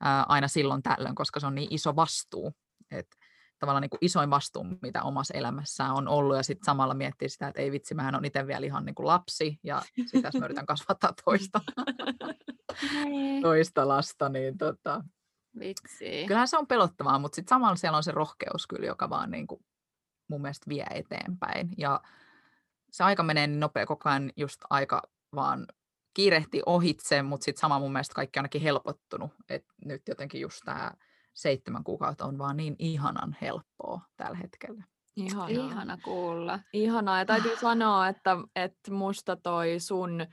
ää, 0.00 0.22
aina 0.28 0.48
silloin 0.48 0.82
tällöin, 0.82 1.14
koska 1.14 1.40
se 1.40 1.46
on 1.46 1.54
niin 1.54 1.74
iso 1.74 1.96
vastuu, 1.96 2.52
että 2.90 3.16
tavallaan 3.58 3.82
niin 3.82 3.90
kuin 3.90 3.98
isoin 4.00 4.30
vastuu, 4.30 4.64
mitä 4.82 5.02
omassa 5.02 5.34
elämässään 5.34 5.94
on 5.94 6.08
ollut, 6.08 6.36
ja 6.36 6.42
sitten 6.42 6.64
samalla 6.64 6.94
miettii 6.94 7.28
sitä, 7.28 7.48
että 7.48 7.60
ei 7.60 7.72
vitsi, 7.72 7.94
mähän 7.94 8.14
on 8.14 8.24
itse 8.24 8.46
vielä 8.46 8.66
ihan 8.66 8.84
niin 8.84 8.94
kuin 8.94 9.06
lapsi, 9.06 9.58
ja 9.62 9.82
sitä 10.06 10.30
mä 10.38 10.44
yritän 10.44 10.66
kasvattaa 10.66 11.12
toista, 11.24 11.60
toista 13.42 13.88
lasta, 13.88 14.28
niin 14.28 14.58
tota, 14.58 15.04
Vitsi. 15.58 16.24
Kyllähän 16.26 16.48
se 16.48 16.58
on 16.58 16.66
pelottavaa, 16.66 17.18
mutta 17.18 17.36
sitten 17.36 17.56
samalla 17.56 17.76
siellä 17.76 17.96
on 17.96 18.02
se 18.02 18.12
rohkeus 18.12 18.66
kyllä, 18.66 18.86
joka 18.86 19.10
vaan 19.10 19.30
niin 19.30 19.46
kuin 19.46 19.64
mun 20.28 20.42
mielestä 20.42 20.68
vie 20.68 20.86
eteenpäin. 20.90 21.68
Ja 21.78 22.00
se 22.90 23.04
aika 23.04 23.22
menee 23.22 23.46
niin 23.46 23.60
nopea 23.60 23.86
koko 23.86 24.08
ajan, 24.08 24.32
just 24.36 24.60
aika 24.70 25.02
vaan 25.34 25.66
kiirehti 26.14 26.62
ohitse, 26.66 27.22
mutta 27.22 27.44
sitten 27.44 27.60
sama 27.60 27.78
mun 27.78 27.92
mielestä 27.92 28.14
kaikki 28.14 28.38
on 28.38 28.40
ainakin 28.40 28.62
helpottunut. 28.62 29.30
Et 29.48 29.64
nyt 29.84 30.02
jotenkin 30.08 30.40
just 30.40 30.60
tämä 30.64 30.92
seitsemän 31.34 31.84
kuukautta 31.84 32.24
on 32.24 32.38
vaan 32.38 32.56
niin 32.56 32.76
ihanan 32.78 33.36
helppoa 33.40 34.00
tällä 34.16 34.36
hetkellä. 34.36 34.84
Ihanaa. 35.16 35.48
Ihana 35.48 35.98
kuulla. 36.04 36.60
Ihanaa. 36.72 37.18
Ja 37.18 37.24
täytyy 37.24 37.56
sanoa, 37.56 38.08
että, 38.08 38.36
että 38.56 38.92
musta 38.92 39.36
toi 39.36 39.80
sun 39.80 40.26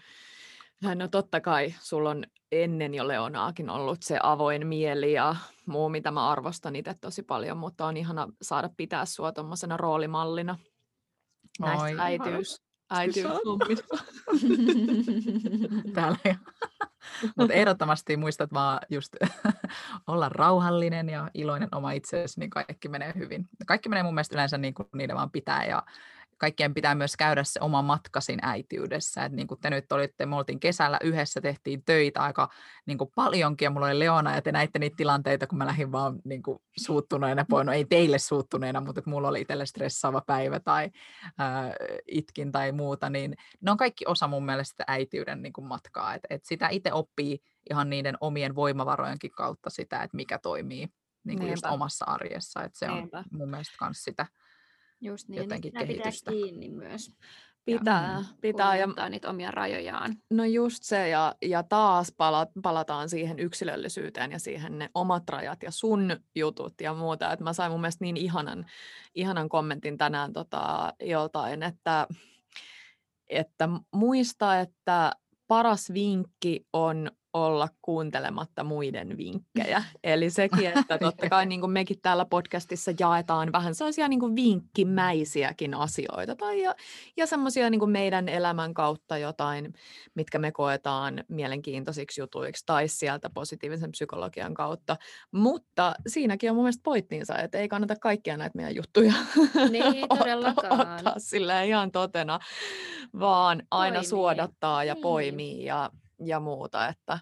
No 0.96 1.08
totta 1.08 1.42
kai, 1.42 1.74
sulla 1.80 2.10
on 2.10 2.24
ennen 2.52 2.94
jo 2.94 3.08
Leonaakin 3.08 3.70
ollut 3.70 4.04
se 4.04 4.20
avoin 4.24 4.68
mieli 4.68 5.14
ja 5.14 5.36
muu, 5.66 5.90
mitä 5.90 6.12
mä 6.12 6.30
arvostan 6.30 6.76
itse 6.76 6.94
tosi 7.02 7.24
paljon, 7.24 7.58
mutta 7.58 7.86
on 7.86 7.98
ihana 7.98 8.28
saada 8.42 8.70
pitää 8.78 9.06
sua 9.06 9.32
tuommoisena 9.32 9.78
roolimallina 9.78 10.58
näistä 11.60 11.84
Oi, 11.84 11.96
äitiys, 12.00 12.62
äitiyshommista. 12.90 13.98
Täällä 15.94 16.36
Mutta 17.38 17.54
ehdottomasti 17.54 18.18
muistat 18.18 18.54
vaan 18.54 18.80
just 18.90 19.16
olla 20.08 20.30
rauhallinen 20.30 21.10
ja 21.10 21.30
iloinen 21.34 21.70
oma 21.76 21.92
itsesi, 21.92 22.40
niin 22.40 22.50
kaikki 22.50 22.90
menee 22.90 23.14
hyvin. 23.18 23.50
Kaikki 23.68 23.90
menee 23.90 24.04
mun 24.04 24.14
mielestä 24.14 24.36
yleensä 24.36 24.58
niin 24.58 24.74
kuin 24.74 24.88
niiden 24.96 25.16
vaan 25.16 25.32
pitää 25.32 25.66
ja 25.66 25.84
kaikkien 26.40 26.74
pitää 26.74 26.96
myös 26.96 27.18
käydä 27.18 27.44
se 27.44 27.60
oma 27.62 27.82
matka 27.82 28.22
siinä 28.22 28.50
äitiydessä. 28.50 29.26
Et 29.26 29.32
niin 29.32 29.48
kuin 29.48 29.60
te 29.62 29.70
nyt 29.70 29.92
olitte, 29.92 30.26
me 30.26 30.36
oltiin 30.36 30.60
kesällä 30.60 30.98
yhdessä, 31.04 31.42
tehtiin 31.42 31.84
töitä 31.86 32.22
aika 32.22 32.50
niin 32.86 32.98
kuin 32.98 33.12
paljonkin 33.16 33.66
ja 33.66 33.70
mulla 33.70 33.86
oli 33.86 34.00
Leona 34.00 34.36
ja 34.36 34.42
te 34.42 34.52
näitte 34.52 34.80
niitä 34.80 34.96
tilanteita, 34.96 35.48
kun 35.48 35.58
mä 35.58 35.66
lähdin 35.66 35.92
vaan 35.92 36.20
niin 36.24 36.44
kuin 36.44 36.60
suuttuneena 36.80 37.46
pois. 37.50 37.66
No 37.66 37.72
ei 37.72 37.86
teille 37.86 38.20
suuttuneena, 38.20 38.82
mutta 38.82 39.00
että 39.00 39.10
mulla 39.10 39.28
oli 39.28 39.42
itselle 39.42 39.66
stressaava 39.66 40.22
päivä 40.28 40.60
tai 40.60 40.90
ää, 41.38 41.74
itkin 42.08 42.52
tai 42.52 42.72
muuta, 42.72 43.10
niin 43.10 43.36
ne 43.62 43.72
on 43.72 43.78
kaikki 43.78 44.06
osa 44.08 44.28
mun 44.28 44.46
mielestä 44.46 44.72
sitä 44.72 44.84
äitiyden 44.88 45.42
niin 45.42 45.54
kuin 45.54 45.68
matkaa. 45.68 46.14
Et, 46.14 46.22
et 46.30 46.46
sitä 46.46 46.70
itse 46.70 46.94
oppii 46.94 47.40
ihan 47.70 47.90
niiden 47.90 48.18
omien 48.22 48.56
voimavarojenkin 48.56 49.32
kautta 49.32 49.70
sitä, 49.70 50.04
että 50.04 50.18
mikä 50.18 50.40
toimii 50.40 50.88
niin 51.24 51.40
kuin 51.40 51.50
just 51.50 51.66
omassa 51.66 52.06
arjessa. 52.06 52.64
Et 52.64 52.76
se 52.76 52.88
Niinpä. 52.88 53.18
on 53.18 53.26
mun 53.32 53.50
mielestä 53.50 53.86
myös 53.86 54.04
sitä 54.04 54.26
Just 55.02 55.30
niin, 55.30 55.42
jotenkin 55.42 55.74
niin 55.74 55.88
kehitystä. 55.88 56.32
pitää 56.32 56.44
kiinni 56.44 56.70
myös. 56.70 57.12
Pitää, 57.66 58.14
ja 58.14 58.24
pitää. 58.42 58.76
Ja 58.76 59.10
niitä 59.10 59.30
omia 59.30 59.52
rajojaan. 59.52 60.16
No 60.30 60.46
just 60.46 60.84
se, 60.84 61.10
ja, 61.10 61.36
ja 61.42 61.64
taas 61.64 62.14
palat, 62.18 62.50
palataan 62.62 63.10
siihen 63.10 63.40
yksilöllisyyteen 63.40 64.32
ja 64.32 64.40
siihen 64.40 64.80
ne 64.80 64.90
omat 64.94 65.30
rajat 65.30 65.64
ja 65.64 65.72
sun 65.72 66.18
jutut 66.36 66.74
ja 66.82 66.94
muuta. 66.94 67.34
Et 67.34 67.40
mä 67.40 67.54
sain 67.54 67.72
mun 67.72 67.82
mielestä 67.82 68.04
niin 68.04 68.18
ihanan, 68.18 68.66
ihanan 69.16 69.50
kommentin 69.50 69.98
tänään 69.98 70.34
tota, 70.34 70.94
joltain, 71.04 71.64
että, 71.64 72.08
että 73.28 73.70
muista, 73.96 74.60
että 74.60 75.12
paras 75.48 75.94
vinkki 75.94 76.66
on 76.74 77.12
olla 77.34 77.68
kuuntelematta 77.82 78.64
muiden 78.64 79.18
vinkkejä. 79.18 79.84
Eli 80.04 80.30
sekin, 80.30 80.66
että 80.80 80.98
totta 80.98 81.30
kai 81.30 81.46
niin 81.46 81.60
kuin 81.62 81.72
mekin 81.72 82.02
täällä 82.02 82.26
podcastissa 82.26 82.92
jaetaan 83.00 83.52
vähän 83.52 83.76
sellaisia 83.76 84.08
niin 84.08 84.20
kuin 84.20 84.36
vinkkimäisiäkin 84.36 85.74
asioita 85.74 86.36
tai 86.36 86.62
ja, 86.62 86.76
ja 87.18 87.28
semmoisia 87.28 87.70
niin 87.70 87.90
meidän 87.90 88.30
elämän 88.30 88.74
kautta 88.74 89.18
jotain, 89.18 89.74
mitkä 90.16 90.40
me 90.40 90.52
koetaan 90.52 91.24
mielenkiintoisiksi 91.28 92.22
jutuiksi 92.22 92.64
tai 92.66 92.88
sieltä 92.88 93.30
positiivisen 93.34 93.92
psykologian 93.92 94.54
kautta. 94.54 94.98
Mutta 95.32 95.94
siinäkin 96.08 96.50
on 96.50 96.56
mun 96.56 96.64
mielestä 96.66 96.84
pointtiinsa, 96.84 97.38
että 97.38 97.58
ei 97.58 97.68
kannata 97.68 97.96
kaikkia 97.96 98.38
näitä 98.38 98.56
meidän 98.58 98.76
juttuja 98.76 99.14
Niin, 99.70 100.08
todellakaan. 100.20 100.80
ottaa 100.98 101.14
silleen 101.18 101.68
ihan 101.68 101.92
totena, 101.92 102.40
vaan 103.20 103.64
aina 103.72 103.94
Poimii. 103.94 104.10
suodattaa 104.10 104.84
ja 104.84 104.94
Niin. 104.94 105.02
poimii 105.02 105.66
ja, 105.66 105.90
ja 106.26 106.40
muuta, 106.40 106.88
että, 106.88 107.20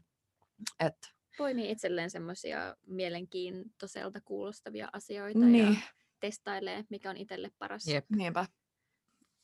että 0.80 1.08
Poimii 1.38 1.72
itselleen 1.72 2.10
semmoisia 2.10 2.76
mielenkiintoiselta 2.88 4.22
kuulostavia 4.22 4.90
asioita 4.94 5.40
Niin. 5.40 5.74
ja 5.74 5.82
testailee, 6.20 6.84
mikä 6.90 7.10
on 7.10 7.18
itselle 7.18 7.52
paras. 7.60 7.88
Jep. 7.88 8.06
niinpä. 8.16 8.46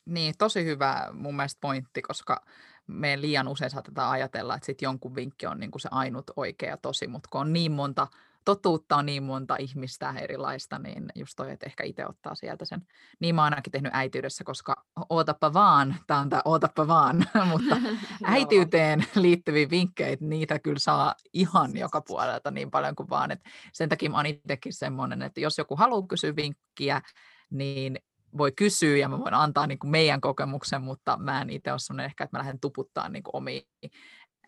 Niin, 0.06 0.34
tosi 0.38 0.66
hyvä 0.66 1.10
mun 1.14 1.36
mielestä 1.36 1.60
pointti, 1.62 2.02
koska 2.02 2.46
me 2.88 3.22
liian 3.22 3.48
usein 3.48 3.72
saatetaan 3.72 4.12
ajatella, 4.12 4.56
että 4.56 4.66
sit 4.66 4.82
jonkun 4.82 5.16
vinkki 5.16 5.46
on 5.46 5.60
niinku 5.60 5.80
se 5.80 5.90
ainut 5.92 6.32
oikea 6.36 6.78
tosi, 6.78 7.08
mutta 7.08 7.30
kun 7.32 7.42
on 7.42 7.54
niin 7.54 7.72
monta 7.72 8.08
totuutta, 8.46 8.96
on 8.96 9.06
niin 9.06 9.24
monta 9.24 9.56
ihmistä 9.56 10.14
erilaista, 10.22 10.80
niin 10.80 11.06
just 11.16 11.34
toi, 11.36 11.52
että 11.52 11.66
ehkä 11.66 11.84
itse 11.84 12.08
ottaa 12.08 12.36
sieltä 12.36 12.66
sen. 12.66 12.82
Niin 13.20 13.36
mä 13.36 13.44
oon 13.44 13.54
ainakin 13.54 13.72
tehnyt 13.72 13.92
äitiydessä, 13.96 14.44
koska 14.44 14.86
ootappa 15.10 15.54
vaan, 15.54 15.96
tää 16.08 16.20
on 16.20 16.30
tää 16.30 16.42
ootappa 16.46 16.88
vaan, 16.88 17.26
mutta 17.52 17.78
äitiyteen 18.24 19.06
liittyviä 19.16 19.70
vinkkejä, 19.70 20.18
niitä 20.20 20.60
kyllä 20.60 20.80
saa 20.80 21.16
ihan 21.34 21.78
joka 21.78 22.02
puolelta 22.02 22.52
niin 22.52 22.72
paljon 22.72 22.96
kuin 22.96 23.10
vaan. 23.10 23.32
Et 23.32 23.42
sen 23.74 23.90
takia 23.90 24.10
mä 24.10 24.18
oon 24.18 24.26
itsekin 24.26 24.74
semmoinen, 24.74 25.22
että 25.22 25.40
jos 25.40 25.58
joku 25.58 25.76
haluaa 25.76 26.08
kysyä 26.08 26.36
vinkkiä, 26.36 27.02
niin 27.50 28.00
voi 28.38 28.52
kysyä 28.52 28.98
ja 28.98 29.10
mä 29.10 29.20
voin 29.20 29.34
antaa 29.34 29.68
niin 29.68 29.80
kuin 29.80 29.92
meidän 29.92 30.22
kokemuksen, 30.22 30.82
mutta 30.82 31.18
mä 31.18 31.42
en 31.42 31.50
itse 31.50 31.72
ole 31.72 31.80
sellainen 31.80 32.06
ehkä, 32.06 32.24
että 32.24 32.38
mä 32.38 32.42
lähden 32.42 32.60
tuputtaa 32.60 33.10
niin 33.10 33.24
kuin 33.24 33.36
omia 33.36 33.62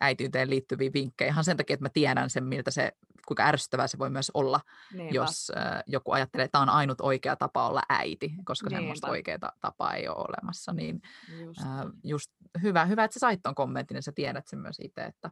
äitiyteen 0.00 0.50
liittyviä 0.50 0.90
vinkkejä 0.92 1.28
ihan 1.28 1.44
sen 1.44 1.56
takia, 1.56 1.74
että 1.74 1.84
mä 1.84 1.88
tiedän 1.88 2.30
sen, 2.30 2.44
miltä 2.44 2.70
se, 2.70 2.92
kuinka 3.26 3.44
ärsyttävää 3.44 3.86
se 3.86 3.98
voi 3.98 4.10
myös 4.10 4.30
olla, 4.34 4.60
Niinpä. 4.92 5.14
jos 5.14 5.52
äh, 5.56 5.82
joku 5.86 6.12
ajattelee, 6.12 6.44
että 6.44 6.52
tämä 6.52 6.62
on 6.62 6.68
ainut 6.68 7.00
oikea 7.00 7.36
tapa 7.36 7.68
olla 7.68 7.82
äiti, 7.88 8.34
koska 8.44 8.68
Niinpä. 8.68 8.80
semmoista 8.80 9.08
oikeaa 9.08 9.52
tapaa 9.60 9.94
ei 9.94 10.08
ole 10.08 10.16
olemassa, 10.28 10.72
niin 10.72 11.02
Just. 11.44 11.60
äh, 11.60 11.66
just 12.04 12.32
hyvä, 12.62 12.84
hyvä, 12.84 13.04
että 13.04 13.14
sä 13.14 13.20
sait 13.20 13.40
ton 13.42 13.54
kommentin 13.54 13.94
ja 13.94 14.02
sä 14.02 14.12
tiedät 14.12 14.46
sen 14.46 14.58
myös 14.58 14.76
itse, 14.80 15.04
että 15.04 15.30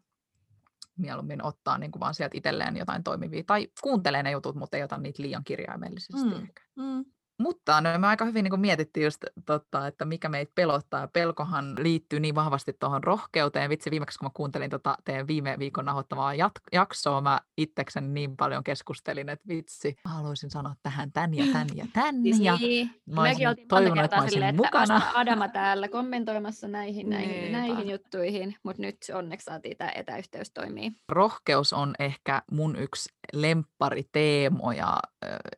mieluummin 0.97 1.44
ottaa 1.44 1.78
niin 1.78 1.90
kuin 1.92 2.00
vaan 2.00 2.14
sieltä 2.14 2.37
itselleen 2.37 2.76
jotain 2.76 3.04
toimivia, 3.04 3.42
tai 3.47 3.68
kuuntelee 3.83 4.23
ne 4.23 4.30
jutut, 4.30 4.56
mutta 4.56 4.76
ei 4.76 4.83
ota 4.83 4.99
niitä 4.99 5.23
liian 5.23 5.44
kirjaimellisesti. 5.44 6.25
Mm. 6.25 6.42
ehkä. 6.42 6.62
Mm. 6.76 7.04
Mutta 7.38 7.81
no, 7.81 7.99
me 7.99 8.07
aika 8.07 8.25
hyvin 8.25 8.45
niin 8.45 8.61
mietittiin 8.61 9.05
just, 9.05 9.25
tota, 9.47 9.87
että 9.87 10.05
mikä 10.05 10.29
meitä 10.29 10.53
pelottaa. 10.55 11.09
Pelkohan 11.09 11.75
liittyy 11.79 12.21
niin 12.21 12.35
vahvasti 12.35 12.73
tuohon 12.81 13.05
rohkeuteen. 13.05 13.71
Vitsi, 13.71 13.91
viimeksi 13.91 14.19
kun 14.19 14.26
mä 14.26 14.31
kuuntelin 14.35 14.71
tota 14.71 14.97
teidän 15.05 15.26
viime 15.26 15.57
viikon 15.59 15.85
nahoittavaa 15.85 16.35
jat- 16.35 16.69
jaksoa, 16.73 17.21
mä 17.21 17.41
itsekseni 17.59 18.09
niin 18.09 18.37
paljon 18.37 18.64
keskustelin, 18.64 19.29
että 19.29 19.49
vitsi, 19.49 19.97
mä 20.09 20.14
haluaisin 20.14 20.50
sanoa 20.50 20.75
tähän 20.83 21.12
tän 21.12 21.35
ja 21.35 21.45
tän 21.53 21.67
ja 21.75 21.87
tän. 21.93 22.23
Siis 22.23 22.41
ja 22.41 22.57
niin. 22.57 22.91
mä 23.07 23.23
Mekin 23.23 23.49
oltiin 23.49 23.69
toivonut, 23.69 24.05
että 24.05 24.17
mä 24.17 24.23
olisin 24.23 24.43
että 24.43 24.62
mukana. 24.62 24.95
olisipa 24.95 25.12
Adama 25.14 25.49
täällä 25.49 25.88
kommentoimassa 25.88 26.69
näihin, 26.69 27.11
näihin, 27.11 27.31
Niinpä. 27.31 27.59
näihin 27.59 27.91
juttuihin, 27.91 28.57
mutta 28.62 28.83
nyt 28.83 28.97
onneksi 29.14 29.45
saatiin 29.45 29.76
tämä 29.76 29.91
etäyhteys 29.95 30.50
toimii. 30.50 30.93
rohkeus 31.09 31.73
on 31.73 31.95
ehkä 31.99 32.43
mun 32.50 32.76
yksi 32.76 33.14
lemppariteemoja 33.33 34.97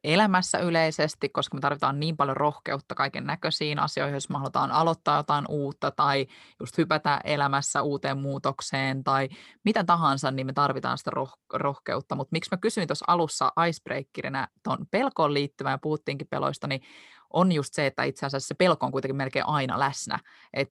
elämässä 0.05 0.59
yleisesti, 0.59 1.29
koska 1.29 1.55
me 1.57 1.61
tarvitaan 1.67 2.01
niin 2.01 2.17
paljon 2.17 2.37
rohkeutta 2.37 2.95
kaiken 2.95 3.27
näköisiin 3.27 3.79
asioihin, 3.79 4.15
jos 4.15 4.29
me 4.29 4.39
halutaan 4.39 4.71
aloittaa 4.71 5.17
jotain 5.17 5.45
uutta 5.49 5.91
tai 5.91 6.27
just 6.61 6.79
hypätä 6.79 7.21
elämässä 7.25 7.83
uuteen 7.83 8.19
muutokseen 8.19 9.05
tai 9.05 9.29
mitä 9.65 9.85
tahansa, 9.85 10.31
niin 10.31 10.47
me 10.47 10.53
tarvitaan 10.53 10.99
sitä 10.99 11.11
roh- 11.11 11.41
rohkeutta. 11.53 12.15
Mutta 12.15 12.33
miksi 12.33 12.51
mä 12.53 12.57
kysyin 12.57 12.89
tuossa 12.89 13.05
alussa 13.09 13.53
icebreakerinä 13.69 14.49
tuon 14.63 14.79
pelkoon 14.91 15.35
liittyvän 15.35 15.71
ja 15.71 15.79
puhuttiinkin 15.79 16.29
peloista, 16.31 16.67
niin 16.67 16.81
on 17.31 17.53
just 17.53 17.75
se, 17.75 17.87
että 17.87 18.05
itse 18.05 18.27
asiassa 18.27 18.49
se 18.49 18.55
pelko 18.55 18.87
on 18.87 18.93
kuitenkin 18.93 19.17
melkein 19.17 19.47
aina 19.47 19.79
läsnä. 19.79 20.19
Et 20.55 20.69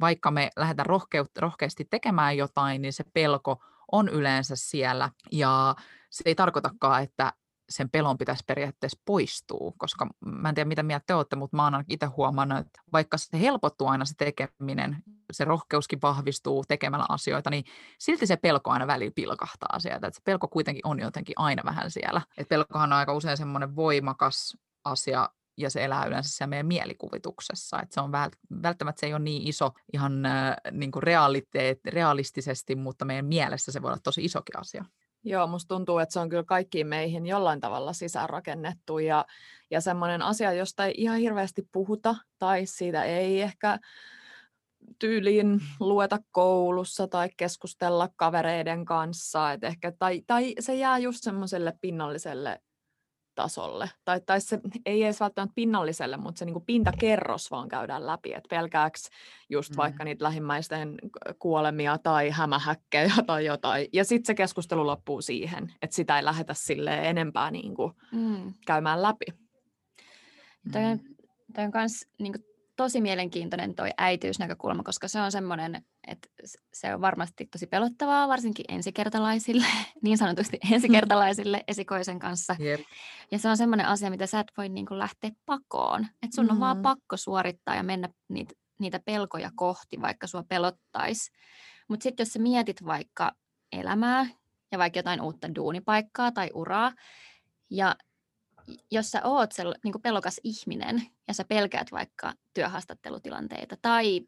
vaikka 0.00 0.30
me 0.30 0.50
lähdetään 0.56 0.86
rohkeut- 0.86 1.38
rohkeasti 1.38 1.84
tekemään 1.90 2.36
jotain, 2.36 2.82
niin 2.82 2.92
se 2.92 3.04
pelko 3.14 3.62
on 3.92 4.08
yleensä 4.08 4.56
siellä 4.56 5.10
ja 5.32 5.74
se 6.10 6.22
ei 6.26 6.34
tarkoitakaan, 6.34 7.02
että 7.02 7.32
sen 7.70 7.90
pelon 7.90 8.18
pitäisi 8.18 8.44
periaatteessa 8.46 9.02
poistua, 9.04 9.72
koska 9.78 10.06
mä 10.24 10.48
en 10.48 10.54
tiedä 10.54 10.68
mitä 10.68 10.82
mieltä 10.82 11.04
te 11.06 11.14
olette, 11.14 11.36
mutta 11.36 11.56
mä 11.56 11.64
oon 11.64 11.84
itse 11.88 12.06
huomannut, 12.06 12.58
että 12.58 12.80
vaikka 12.92 13.18
se 13.18 13.40
helpottuu 13.40 13.86
aina 13.86 14.04
se 14.04 14.14
tekeminen, 14.18 14.96
se 15.32 15.44
rohkeuskin 15.44 16.02
vahvistuu 16.02 16.64
tekemällä 16.68 17.06
asioita, 17.08 17.50
niin 17.50 17.64
silti 17.98 18.26
se 18.26 18.36
pelko 18.36 18.70
aina 18.70 18.86
välillä 18.86 19.12
pilkahtaa 19.14 19.78
sieltä, 19.78 20.06
että 20.06 20.16
se 20.18 20.22
pelko 20.24 20.48
kuitenkin 20.48 20.86
on 20.86 21.00
jotenkin 21.00 21.34
aina 21.36 21.62
vähän 21.64 21.90
siellä. 21.90 22.22
Et 22.38 22.48
pelkohan 22.48 22.92
on 22.92 22.98
aika 22.98 23.14
usein 23.14 23.36
semmoinen 23.36 23.76
voimakas 23.76 24.56
asia, 24.84 25.28
ja 25.56 25.70
se 25.70 25.84
elää 25.84 26.04
yleensä 26.04 26.28
siellä 26.28 26.50
meidän 26.50 26.66
mielikuvituksessa. 26.66 27.80
Et 27.82 27.92
se 27.92 28.00
on 28.00 28.10
vält- 28.10 28.62
välttämättä 28.62 29.00
se 29.00 29.06
ei 29.06 29.14
ole 29.14 29.22
niin 29.22 29.48
iso 29.48 29.72
ihan 29.92 30.26
äh, 30.26 30.56
niin 30.72 30.90
kuin 30.90 31.02
realiteet, 31.02 31.80
realistisesti, 31.86 32.76
mutta 32.76 33.04
meidän 33.04 33.26
mielessä 33.26 33.72
se 33.72 33.82
voi 33.82 33.88
olla 33.88 34.00
tosi 34.02 34.24
isokin 34.24 34.58
asia. 34.58 34.84
Joo, 35.24 35.46
musta 35.46 35.74
tuntuu, 35.74 35.98
että 35.98 36.12
se 36.12 36.20
on 36.20 36.28
kyllä 36.28 36.44
kaikkiin 36.44 36.86
meihin 36.86 37.26
jollain 37.26 37.60
tavalla 37.60 37.92
sisäänrakennettu 37.92 38.98
ja, 38.98 39.24
ja 39.70 39.80
semmoinen 39.80 40.22
asia, 40.22 40.52
josta 40.52 40.86
ei 40.86 40.94
ihan 40.96 41.18
hirveästi 41.18 41.68
puhuta 41.72 42.16
tai 42.38 42.66
siitä 42.66 43.04
ei 43.04 43.42
ehkä 43.42 43.78
tyyliin 44.98 45.60
lueta 45.80 46.18
koulussa 46.30 47.08
tai 47.08 47.28
keskustella 47.36 48.08
kavereiden 48.16 48.84
kanssa. 48.84 49.52
Et 49.52 49.64
ehkä, 49.64 49.92
tai, 49.98 50.22
tai 50.26 50.54
se 50.60 50.74
jää 50.74 50.98
just 50.98 51.18
semmoiselle 51.22 51.72
pinnalliselle 51.80 52.60
tasolle. 53.42 53.90
Tai, 54.04 54.20
tai 54.26 54.40
se 54.40 54.60
ei 54.86 55.02
edes 55.02 55.20
välttämättä 55.20 55.54
pinnalliselle, 55.54 56.16
mutta 56.16 56.38
se 56.38 56.44
niinku 56.44 56.60
pintakerros 56.60 57.50
vaan 57.50 57.68
käydään 57.68 58.06
läpi. 58.06 58.32
Että 58.34 58.48
pelkääks 58.50 59.08
just 59.48 59.70
Mm. 59.70 59.76
vaikka 59.76 60.04
niitä 60.04 60.24
lähimmäisten 60.24 60.94
kuolemia 61.38 61.98
tai 61.98 62.30
hämähäkkejä 62.30 63.12
tai 63.26 63.44
jotain. 63.44 63.88
Ja 63.92 64.04
sitten 64.04 64.26
se 64.26 64.34
keskustelu 64.34 64.86
loppuu 64.86 65.22
siihen, 65.22 65.72
että 65.82 65.96
sitä 65.96 66.16
ei 66.18 66.24
lähdetä 66.24 66.54
sille 66.54 67.08
enempää 67.08 67.50
niinku 67.50 67.92
Mm. 68.12 68.54
käymään 68.66 69.02
läpi. 69.02 69.26
Toi 70.72 70.84
on, 70.84 70.98
toi 71.54 71.64
on 71.64 71.70
kans 71.70 72.06
niin 72.18 72.34
tosi 72.82 73.00
mielenkiintoinen 73.00 73.74
toi 73.74 73.90
äitiysnäkökulma, 73.98 74.82
koska 74.82 75.08
se 75.08 75.20
on 75.20 75.32
semmoinen, 75.32 75.84
että 76.06 76.28
se 76.74 76.94
on 76.94 77.00
varmasti 77.00 77.46
tosi 77.46 77.66
pelottavaa, 77.66 78.28
varsinkin 78.28 78.64
ensikertalaisille, 78.68 79.66
niin 80.04 80.18
sanotusti 80.18 80.58
ensikertalaisille 80.72 81.64
esikoisen 81.68 82.18
kanssa. 82.18 82.56
Jep. 82.58 82.80
Ja 83.30 83.38
se 83.38 83.48
on 83.48 83.56
semmoinen 83.56 83.86
asia, 83.86 84.10
mitä 84.10 84.26
sä 84.26 84.40
et 84.40 84.52
voi 84.56 84.68
niin 84.68 84.86
lähteä 84.90 85.30
pakoon. 85.46 86.06
Että 86.22 86.34
sun 86.34 86.50
on 86.50 86.60
vaan 86.60 86.76
Mm. 86.76 86.82
pakko 86.82 87.16
suorittaa 87.16 87.74
ja 87.74 87.82
mennä 87.82 88.08
niitä, 88.28 88.54
niitä 88.78 89.00
pelkoja 89.04 89.50
kohti, 89.54 90.00
vaikka 90.00 90.26
sua 90.26 90.42
pelottaisi. 90.48 91.30
Mutta 91.88 92.02
sitten 92.02 92.24
jos 92.24 92.32
sä 92.32 92.38
mietit 92.38 92.84
vaikka 92.86 93.32
elämää 93.72 94.26
ja 94.72 94.78
vaikka 94.78 94.98
jotain 94.98 95.20
uutta 95.20 95.54
duunipaikkaa 95.54 96.32
tai 96.32 96.50
uraa, 96.54 96.92
ja 97.70 97.96
jos 98.90 99.10
sä 99.10 99.20
oot 99.24 99.52
se 99.52 99.62
niin 99.84 100.02
pelokas 100.02 100.40
ihminen 100.44 101.02
ja 101.30 101.34
sä 101.34 101.44
pelkäät 101.44 101.92
vaikka 101.92 102.32
työhaastattelutilanteita 102.54 103.76
tai 103.82 104.20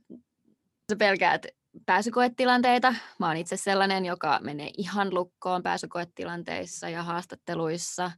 sä 0.91 0.97
pelkäät 0.99 1.47
pääsykoetilanteita. 1.87 2.95
Mä 3.19 3.27
oon 3.27 3.37
itse 3.37 3.57
sellainen, 3.57 4.05
joka 4.05 4.39
menee 4.43 4.71
ihan 4.79 5.15
lukkoon 5.15 5.63
pääsykoetilanteissa 5.63 6.89
ja 6.89 7.03
haastatteluissa. 7.03 8.11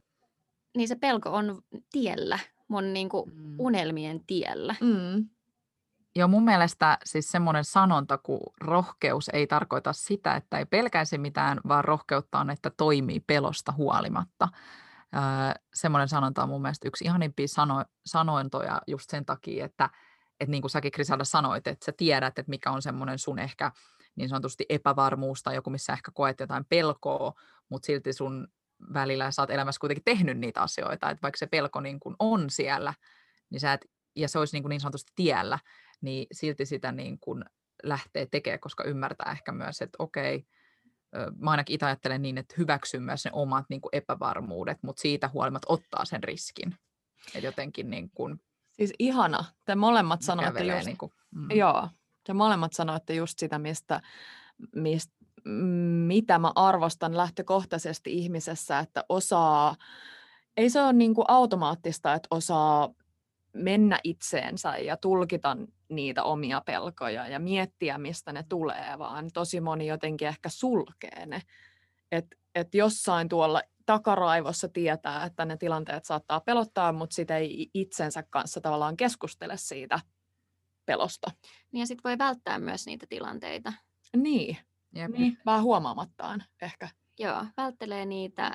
Niin 0.77 0.87
se 0.87 0.95
pelko 0.95 1.29
on 1.29 1.61
tiellä, 1.91 2.39
mun 2.67 2.93
niin 2.93 3.09
kuin 3.09 3.31
Mm. 3.33 3.55
unelmien 3.59 4.25
tiellä. 4.27 4.75
Mm. 4.81 5.29
Joo, 6.15 6.27
mun 6.27 6.43
mielestä 6.45 6.97
siis 7.05 7.31
semmoinen 7.31 7.63
sanonta 7.63 8.17
kuin 8.17 8.41
rohkeus 8.61 9.29
ei 9.33 9.47
tarkoita 9.47 9.93
sitä, 9.93 10.35
että 10.35 10.57
ei 10.57 10.65
pelkäisi 10.65 11.17
mitään, 11.17 11.59
vaan 11.67 11.85
rohkeutta 11.85 12.39
on, 12.39 12.49
että 12.49 12.71
toimii 12.77 13.19
pelosta 13.19 13.71
huolimatta. 13.71 14.47
Semmoinen 15.73 16.09
sanonta 16.09 16.43
on 16.43 16.49
mun 16.49 16.61
mielestä 16.61 16.87
yksi 16.87 17.05
ihanimpia 17.05 17.47
sano, 17.47 17.85
sanointoja 18.05 18.81
just 18.87 19.09
sen 19.09 19.25
takia, 19.25 19.65
että, 19.65 19.89
että 20.39 20.51
niin 20.51 20.61
kuin 20.61 20.71
säkin 20.71 20.91
Krisalda 20.91 21.23
sanoit, 21.23 21.67
että 21.67 21.85
sä 21.85 21.91
tiedät, 21.97 22.39
että 22.39 22.49
mikä 22.49 22.71
on 22.71 22.81
semmoinen 22.81 23.19
sun 23.19 23.39
ehkä 23.39 23.71
niin 24.15 24.29
sanotusti 24.29 24.65
epävarmuus 24.69 25.43
tai 25.43 25.55
joku, 25.55 25.69
missä 25.69 25.93
ehkä 25.93 26.11
koet 26.13 26.39
jotain 26.39 26.65
pelkoa, 26.65 27.33
mutta 27.69 27.85
silti 27.85 28.13
sun 28.13 28.47
välillä 28.93 29.31
sä 29.31 29.41
oot 29.41 29.49
elämässä 29.49 29.79
kuitenkin 29.79 30.03
tehnyt 30.03 30.37
niitä 30.37 30.61
asioita, 30.61 31.09
että 31.09 31.21
vaikka 31.21 31.37
se 31.37 31.47
pelko 31.47 31.81
niin 31.81 31.99
kuin 31.99 32.15
on 32.19 32.49
siellä, 32.49 32.93
niin 33.49 33.59
sä 33.59 33.73
et, 33.73 33.85
ja 34.15 34.29
se 34.29 34.39
olisi 34.39 34.55
niin, 34.55 34.63
kuin 34.63 34.69
niin 34.69 34.81
sanotusti 34.81 35.11
tiellä, 35.15 35.59
niin 36.01 36.27
silti 36.31 36.65
sitä 36.65 36.91
niin 36.91 37.19
kuin 37.19 37.45
lähtee 37.83 38.25
tekemään, 38.25 38.59
koska 38.59 38.83
ymmärtää 38.83 39.31
ehkä 39.31 39.51
myös, 39.51 39.81
että 39.81 39.95
okei, 39.99 40.45
mä 41.39 41.51
ainakin 41.51 41.73
itse 41.73 41.85
ajattelen 41.85 42.21
niin, 42.21 42.37
että 42.37 42.55
hyväksyy 42.57 42.99
myös 42.99 43.25
ne 43.25 43.31
omat 43.33 43.65
niin 43.69 43.81
kuin 43.81 43.89
epävarmuudet, 43.93 44.77
mutta 44.81 45.01
siitä 45.01 45.29
huolimatta 45.33 45.73
ottaa 45.73 46.05
sen 46.05 46.23
riskin. 46.23 46.75
Että 47.35 47.47
jotenkin 47.47 47.89
niin 47.89 48.09
kuin, 48.13 48.39
Siis 48.75 48.93
ihana. 48.99 49.45
Te 49.65 49.75
molemmat 49.75 50.21
sanoitte 50.21 50.63
just, 50.63 50.85
niin 50.85 50.97
kuin, 50.97 51.11
mm. 51.31 51.51
joo, 51.51 51.89
te 52.23 52.33
molemmat 52.33 52.73
sanoitte 52.73 53.13
just 53.13 53.39
sitä, 53.39 53.59
mistä, 53.59 54.01
mistä, 54.75 55.13
mitä 56.07 56.39
mä 56.39 56.51
arvostan 56.55 57.17
lähtökohtaisesti 57.17 58.13
ihmisessä, 58.13 58.79
että 58.79 59.03
osaa, 59.09 59.75
ei 60.57 60.69
se 60.69 60.81
ole 60.81 60.93
niin 60.93 61.13
kuin 61.13 61.25
automaattista, 61.27 62.13
että 62.13 62.27
osaa 62.31 62.89
mennä 63.55 63.99
itseensä 64.03 64.77
ja 64.77 64.97
tulkita 64.97 65.57
niitä 65.89 66.23
omia 66.23 66.61
pelkoja 66.61 67.27
ja 67.27 67.39
miettiä, 67.39 67.97
mistä 67.97 68.33
ne 68.33 68.43
tulee, 68.49 68.99
vaan 68.99 69.29
tosi 69.33 69.61
moni 69.61 69.87
jotenkin 69.87 70.27
ehkä 70.27 70.49
sulkee 70.49 71.25
ne. 71.25 71.41
Että 72.11 72.35
et 72.55 72.75
jossain 72.75 73.29
tuolla 73.29 73.61
takaraivossa 73.85 74.67
tietää, 74.67 75.25
että 75.25 75.45
ne 75.45 75.57
tilanteet 75.57 76.05
saattaa 76.05 76.39
pelottaa, 76.39 76.91
mutta 76.91 77.13
sitä 77.13 77.37
ei 77.37 77.69
itsensä 77.73 78.23
kanssa 78.29 78.61
tavallaan 78.61 78.97
keskustele 78.97 79.57
siitä 79.57 79.99
pelosta. 80.85 81.31
Niin 81.71 81.79
ja 81.79 81.87
sitten 81.87 82.09
voi 82.09 82.17
välttää 82.17 82.59
myös 82.59 82.85
niitä 82.85 83.05
tilanteita. 83.09 83.73
Niin, 84.17 84.57
Jep. 84.95 85.11
niin 85.11 85.37
vähän 85.45 85.63
huomaamattaan 85.63 86.43
ehkä. 86.61 86.89
Joo, 87.19 87.45
välttelee 87.57 88.05
niitä 88.05 88.51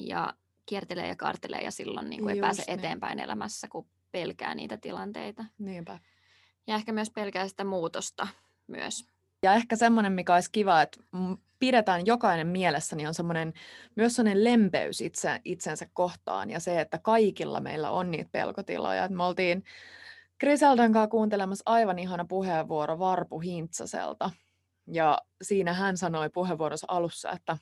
ja 0.00 0.34
kiertelee 0.66 1.08
ja 1.08 1.16
kaartelee 1.16 1.60
ja 1.60 1.70
silloin 1.70 2.10
niin 2.10 2.20
kuin 2.20 2.30
ei 2.30 2.38
Just 2.38 2.46
pääse 2.46 2.62
niin. 2.66 2.78
eteenpäin 2.78 3.18
elämässä, 3.18 3.68
kun 3.68 3.86
pelkää 4.12 4.54
niitä 4.54 4.76
tilanteita. 4.76 5.44
Niinpä. 5.58 5.98
Ja 6.66 6.74
ehkä 6.74 6.92
myös 6.92 7.10
pelkää 7.10 7.48
sitä 7.48 7.64
muutosta 7.64 8.28
myös. 8.66 9.04
Ja 9.42 9.54
ehkä 9.54 9.76
semmoinen, 9.76 10.12
mikä 10.12 10.34
olisi 10.34 10.50
kiva, 10.52 10.82
että 10.82 11.00
pidetään 11.58 12.06
jokainen 12.06 12.46
mielessä, 12.46 12.96
niin 12.96 13.08
on 13.08 13.14
semmoinen, 13.14 13.52
myös 13.96 14.16
semmoinen 14.16 14.44
lempeys 14.44 15.00
itse, 15.00 15.40
itsensä 15.44 15.86
kohtaan 15.92 16.50
ja 16.50 16.60
se, 16.60 16.80
että 16.80 16.98
kaikilla 16.98 17.60
meillä 17.60 17.90
on 17.90 18.10
niitä 18.10 18.30
pelkotiloja. 18.32 19.04
Et 19.04 19.10
me 19.10 19.24
oltiin 19.24 19.64
Griseldan 20.40 20.92
kanssa 20.92 21.08
kuuntelemassa 21.08 21.62
aivan 21.66 21.98
ihana 21.98 22.24
puheenvuoro 22.24 22.98
Varpu 22.98 23.40
Hintsaselta. 23.40 24.30
Ja 24.86 25.18
siinä 25.42 25.72
hän 25.72 25.96
sanoi 25.96 26.30
puheenvuorossa 26.30 26.86
alussa, 26.90 27.30
että, 27.30 27.58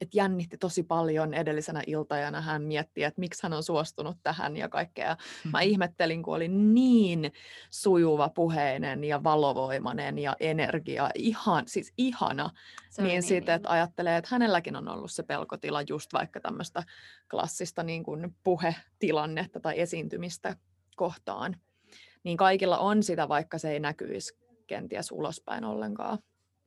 että 0.00 0.16
jännitti 0.16 0.56
tosi 0.58 0.82
paljon 0.82 1.34
edellisenä 1.34 1.82
iltajana. 1.86 2.40
Hän 2.40 2.62
mietti, 2.62 3.04
että 3.04 3.20
miksi 3.20 3.42
hän 3.42 3.52
on 3.52 3.62
suostunut 3.62 4.16
tähän 4.22 4.56
ja 4.56 4.68
kaikkea. 4.68 5.16
Mä 5.52 5.60
ihmettelin, 5.60 6.22
kun 6.22 6.34
oli 6.34 6.48
niin 6.48 7.32
sujuva 7.70 8.28
puheinen 8.28 9.04
ja 9.04 9.24
valovoimainen 9.24 10.18
ja 10.18 10.36
energia, 10.40 11.10
ihan, 11.14 11.68
siis 11.68 11.92
ihana. 11.98 12.50
Se 12.90 13.02
niin 13.02 13.22
sitten, 13.22 13.54
että 13.54 13.68
ihana. 13.68 13.74
ajattelee, 13.74 14.16
että 14.16 14.28
hänelläkin 14.32 14.76
on 14.76 14.88
ollut 14.88 15.10
se 15.10 15.22
pelkotila 15.22 15.82
just 15.88 16.12
vaikka 16.12 16.40
tämmöistä 16.40 16.82
klassista 17.30 17.82
niin 17.82 18.02
kuin 18.02 18.34
puhetilannetta 18.44 19.60
tai 19.60 19.80
esiintymistä 19.80 20.56
kohtaan. 20.96 21.56
Niin 22.24 22.36
kaikilla 22.36 22.78
on 22.78 23.02
sitä, 23.02 23.28
vaikka 23.28 23.58
se 23.58 23.70
ei 23.70 23.80
näkyisi 23.80 24.38
kenties 24.66 25.12
ulospäin 25.12 25.64
ollenkaan. 25.64 26.18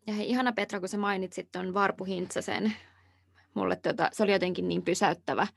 Ja 0.08 0.14
hei, 0.14 0.30
ihana 0.30 0.52
Petra, 0.52 0.80
kun 0.80 0.90
sä 0.90 0.98
mainitsit 0.98 1.52
tuon 1.52 1.74
Varpu 1.74 2.04
Hintsasen. 2.04 2.74
Mulle 3.54 3.76
tota, 3.76 4.10
se 4.14 4.24
oli 4.24 4.32
jotenkin 4.32 4.68
niin 4.68 4.82
pysäyttävä, 4.82 5.48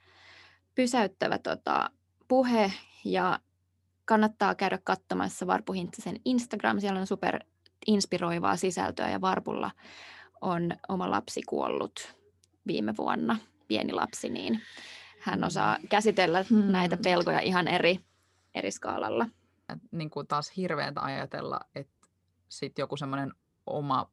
pysäyttävä 0.74 1.38
tota, 1.38 1.90
puhe 2.28 2.72
ja 3.04 3.40
kannattaa 4.04 4.54
käydä 4.54 4.78
katsomassa 4.84 5.46
Varpu 5.46 5.72
Hintsasen 5.72 6.20
Instagram. 6.24 6.80
Siellä 6.80 7.00
on 7.00 7.06
super 7.06 7.40
inspiroivaa 7.86 8.56
sisältöä 8.56 9.10
ja 9.10 9.20
Varpulla 9.20 9.70
on 10.40 10.72
oma 10.88 11.10
lapsi 11.10 11.42
kuollut 11.42 12.16
viime 12.66 12.94
vuonna, 12.96 13.38
pieni 13.68 13.92
lapsi, 13.92 14.28
niin 14.28 14.62
hän 15.20 15.44
osaa 15.44 15.78
käsitellä 15.88 16.44
Hmm. 16.50 16.72
näitä 16.72 16.96
pelkoja 17.04 17.40
ihan 17.40 17.68
eri, 17.68 18.00
eri 18.54 18.70
skaalalla. 18.70 19.26
Niin 19.90 20.10
kuin 20.10 20.26
taas 20.26 20.52
hirveäntä 20.56 21.00
ajatella, 21.00 21.60
että 21.74 22.08
sit 22.48 22.78
joku 22.78 22.96
semmoinen 22.96 23.32
oma, 23.66 24.10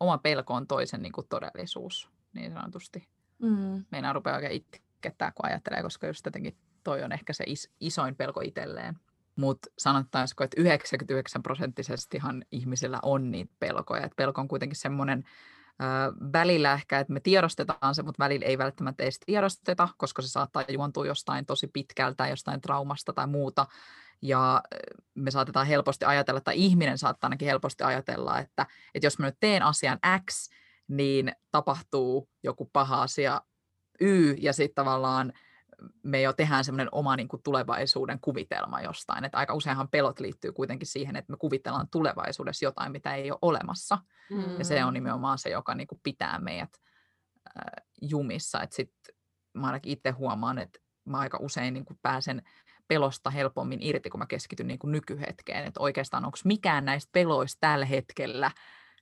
oma 0.00 0.18
pelko 0.18 0.54
on 0.54 0.66
toisen 0.66 1.02
niin 1.02 1.12
kuin 1.12 1.26
todellisuus, 1.28 2.08
niin 2.32 2.52
sanotusti. 2.52 3.08
Mm. 3.42 3.84
Meinaa 3.90 4.12
rupeaa 4.12 4.36
oikein 4.36 4.52
itkettää, 4.52 5.32
kun 5.32 5.46
ajattelee, 5.46 5.82
koska 5.82 6.06
just 6.06 6.26
jotenkin 6.26 6.56
toi 6.84 7.02
on 7.02 7.12
ehkä 7.12 7.32
se 7.32 7.44
is, 7.46 7.70
isoin 7.80 8.16
pelko 8.16 8.40
itselleen. 8.40 8.98
Mutta 9.36 9.68
sanottaisiko, 9.78 10.44
että 10.44 10.60
99 10.60 11.42
prosenttisestihan 11.42 12.44
ihmisillä 12.52 12.98
on 13.02 13.30
niitä 13.30 13.54
pelkoja. 13.58 14.04
Et 14.04 14.16
pelko 14.16 14.40
on 14.40 14.48
kuitenkin 14.48 14.76
semmoinen 14.76 15.24
välillä 16.32 16.72
ehkä, 16.72 16.98
että 16.98 17.12
me 17.12 17.20
tiedostetaan 17.20 17.94
se, 17.94 18.02
mutta 18.02 18.24
välillä 18.24 18.46
ei 18.46 18.58
välttämättä 18.58 19.02
edes 19.02 19.20
tiedosteta, 19.26 19.88
koska 19.96 20.22
se 20.22 20.28
saattaa 20.28 20.64
juontua 20.68 21.06
jostain 21.06 21.46
tosi 21.46 21.66
pitkältä, 21.66 22.28
jostain 22.28 22.60
traumasta 22.60 23.12
tai 23.12 23.26
muuta. 23.26 23.66
Ja 24.22 24.62
me 25.14 25.30
saatetaan 25.30 25.66
helposti 25.66 26.04
ajatella, 26.04 26.40
tai 26.40 26.54
ihminen 26.56 26.98
saattaa 26.98 27.28
ainakin 27.28 27.48
helposti 27.48 27.84
ajatella, 27.84 28.38
että, 28.38 28.66
että 28.94 29.06
jos 29.06 29.18
mä 29.18 29.26
nyt 29.26 29.36
teen 29.40 29.62
asian 29.62 29.98
X, 30.30 30.50
niin 30.96 31.32
tapahtuu 31.50 32.28
joku 32.42 32.70
paha 32.72 33.02
asia 33.02 33.40
Y, 34.00 34.32
ja 34.32 34.52
sitten 34.52 34.74
tavallaan 34.74 35.32
me 36.02 36.22
jo 36.22 36.32
tehdään 36.32 36.64
semmoinen 36.64 36.88
oma 36.92 37.16
niin 37.16 37.28
kuin 37.28 37.42
tulevaisuuden 37.42 38.18
kuvitelma 38.20 38.80
jostain. 38.80 39.24
Että 39.24 39.38
aika 39.38 39.54
useinhan 39.54 39.88
pelot 39.88 40.20
liittyy 40.20 40.52
kuitenkin 40.52 40.86
siihen, 40.86 41.16
että 41.16 41.32
me 41.32 41.36
kuvitellaan 41.36 41.88
tulevaisuudessa 41.88 42.64
jotain, 42.64 42.92
mitä 42.92 43.14
ei 43.14 43.30
ole 43.30 43.38
olemassa. 43.42 43.98
Ja 44.58 44.64
se 44.64 44.84
on 44.84 44.94
nimenomaan 44.94 45.38
se, 45.38 45.50
joka 45.50 45.74
niin 45.74 45.86
kuin 45.86 46.00
pitää 46.02 46.38
meidät 46.38 46.70
äh, 47.46 47.86
jumissa. 48.02 48.62
Et 48.62 48.72
sit 48.72 48.92
mä 49.54 49.66
ainakin 49.66 49.92
itse 49.92 50.10
huomaan, 50.10 50.58
että 50.58 50.78
mä 51.04 51.18
aika 51.18 51.38
usein 51.40 51.74
niin 51.74 51.84
kuin 51.84 51.98
pääsen 52.02 52.42
pelosta 52.88 53.30
helpommin 53.30 53.82
irti, 53.82 54.10
kun 54.10 54.20
mä 54.20 54.26
keskityn 54.26 54.66
niin 54.66 54.78
kuin 54.78 54.92
nykyhetkeen. 54.92 55.64
Että 55.64 55.80
oikeastaan 55.80 56.24
onko 56.24 56.38
mikään 56.44 56.84
näistä 56.84 57.10
peloista 57.12 57.60
tällä 57.60 57.86
hetkellä 57.86 58.50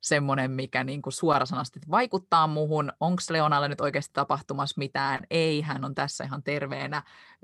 semmoinen, 0.00 0.50
mikä 0.50 0.84
niin 0.84 1.02
kuin 1.02 1.12
suorasanasti 1.12 1.80
vaikuttaa 1.90 2.46
muuhun. 2.46 2.92
Onko 3.00 3.22
Leonalle 3.30 3.68
nyt 3.68 3.80
oikeasti 3.80 4.12
tapahtumassa 4.12 4.78
mitään? 4.78 5.20
Ei, 5.30 5.60
hän 5.60 5.84
on 5.84 5.94
tässä 5.94 6.24
ihan 6.24 6.42
terveenä 6.42 7.02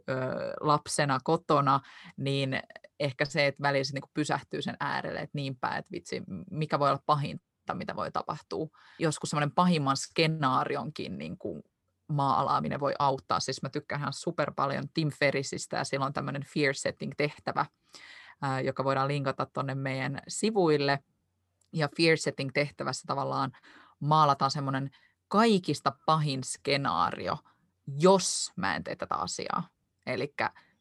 ö, 0.09 0.14
lapsena 0.61 1.19
kotona, 1.25 1.81
niin 2.16 2.61
ehkä 3.01 3.25
se, 3.25 3.47
että 3.47 3.62
välillä 3.62 3.85
se 3.85 3.95
niin 3.95 4.03
kuin 4.03 4.11
pysähtyy 4.14 4.62
sen 4.62 4.77
äärelle, 4.81 5.21
että 5.21 5.38
niinpä, 5.38 5.77
että 5.77 5.92
vitsi, 5.92 6.23
mikä 6.51 6.79
voi 6.79 6.90
olla 6.90 7.03
pahinta, 7.07 7.75
mitä 7.75 7.97
voi 7.97 8.12
tapahtua. 8.12 8.66
Joskus 8.99 9.31
semmoinen 9.31 9.55
pahimman 9.55 9.97
skenaarionkin 9.97 11.19
niin 11.19 11.38
kuin 11.38 11.62
maalaaminen 12.09 12.81
voi 12.81 12.95
auttaa. 12.99 13.40
Siis 13.40 13.62
mä 13.62 13.69
tykkään 13.69 14.01
ihan 14.01 14.12
super 14.12 14.53
paljon 14.57 14.88
Tim 14.95 15.11
Ferrisistä 15.19 15.77
ja 15.77 15.85
sillä 15.85 16.07
on 16.07 16.12
tämmöinen 16.12 16.45
fear 16.55 16.75
setting 16.75 17.12
tehtävä, 17.16 17.66
joka 18.64 18.85
voidaan 18.85 19.09
linkata 19.09 19.47
tuonne 19.47 19.75
meidän 19.75 20.19
sivuille. 20.29 20.99
Ja 21.73 21.89
fear 21.97 22.17
setting 22.17 22.51
tehtävässä 22.55 23.05
tavallaan 23.07 23.53
maalataan 24.01 24.51
semmoinen 24.51 24.91
kaikista 25.29 25.93
pahin 26.07 26.45
skenaario, 26.45 27.39
jos 27.87 28.53
mä 28.57 28.77
en 28.77 28.85
tee 28.85 28.97
tätä 28.97 29.15
asiaa. 29.15 29.69
Eli 30.07 30.35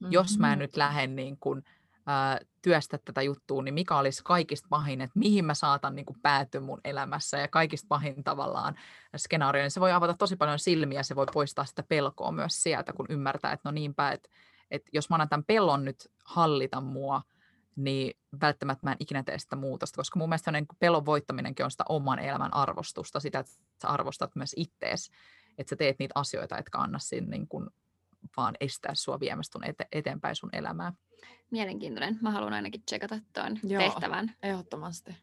jos 0.09 0.39
mä 0.39 0.53
en 0.53 0.59
nyt 0.59 0.77
lähde 0.77 1.07
niin 1.07 1.37
kuin, 1.39 1.63
ää, 2.05 2.39
työstä 2.61 2.97
tätä 3.05 3.21
juttua, 3.21 3.63
niin 3.63 3.73
mikä 3.73 3.97
olisi 3.97 4.23
kaikista 4.23 4.67
pahin, 4.69 5.01
että 5.01 5.19
mihin 5.19 5.45
mä 5.45 5.53
saatan 5.53 5.95
niin 5.95 6.05
kuin 6.05 6.21
päätyä 6.21 6.61
mun 6.61 6.81
elämässä 6.83 7.37
ja 7.37 7.47
kaikista 7.47 7.85
pahin 7.89 8.23
tavallaan 8.23 8.75
skenaario, 9.17 9.61
niin 9.61 9.71
se 9.71 9.79
voi 9.79 9.91
avata 9.91 10.13
tosi 10.13 10.35
paljon 10.35 10.59
silmiä, 10.59 11.03
se 11.03 11.15
voi 11.15 11.25
poistaa 11.33 11.65
sitä 11.65 11.83
pelkoa 11.83 12.31
myös 12.31 12.63
sieltä, 12.63 12.93
kun 12.93 13.05
ymmärtää, 13.09 13.51
että 13.51 13.69
no 13.69 13.71
niinpä, 13.71 14.11
että, 14.11 14.29
että 14.71 14.89
jos 14.93 15.09
mä 15.09 15.15
annan 15.15 15.29
tämän 15.29 15.45
pellon 15.47 15.85
nyt 15.85 16.11
hallita 16.25 16.81
mua, 16.81 17.21
niin 17.75 18.17
välttämättä 18.41 18.87
mä 18.87 18.91
en 18.91 18.97
ikinä 18.99 19.23
tee 19.23 19.39
sitä 19.39 19.55
muutosta, 19.55 19.97
koska 19.97 20.19
mun 20.19 20.29
mielestä 20.29 20.51
niin 20.51 20.65
pelon 20.79 21.05
voittaminenkin 21.05 21.65
on 21.65 21.71
sitä 21.71 21.83
oman 21.89 22.19
elämän 22.19 22.53
arvostusta, 22.53 23.19
sitä, 23.19 23.39
että 23.39 23.51
sä 23.81 23.87
arvostat 23.87 24.35
myös 24.35 24.53
ittees, 24.57 25.11
että 25.57 25.69
sä 25.69 25.75
teet 25.75 25.99
niitä 25.99 26.11
asioita, 26.15 26.57
etkä 26.57 26.77
anna 26.77 26.99
siinä 26.99 27.27
niin 27.27 27.47
kuin 27.47 27.69
vaan 28.37 28.55
estää 28.59 28.95
sua 28.95 29.19
viemästä 29.19 29.59
ete- 29.65 29.87
eteenpäin 29.91 30.35
sun 30.35 30.49
elämää. 30.53 30.93
Mielenkiintoinen. 31.51 32.17
Mä 32.21 32.31
haluan 32.31 32.53
ainakin 32.53 32.83
tsekata 32.85 33.19
tuon 33.33 33.59
Joo. 33.63 33.81
tehtävän. 33.81 34.35
Ehdottomasti. 34.43 35.15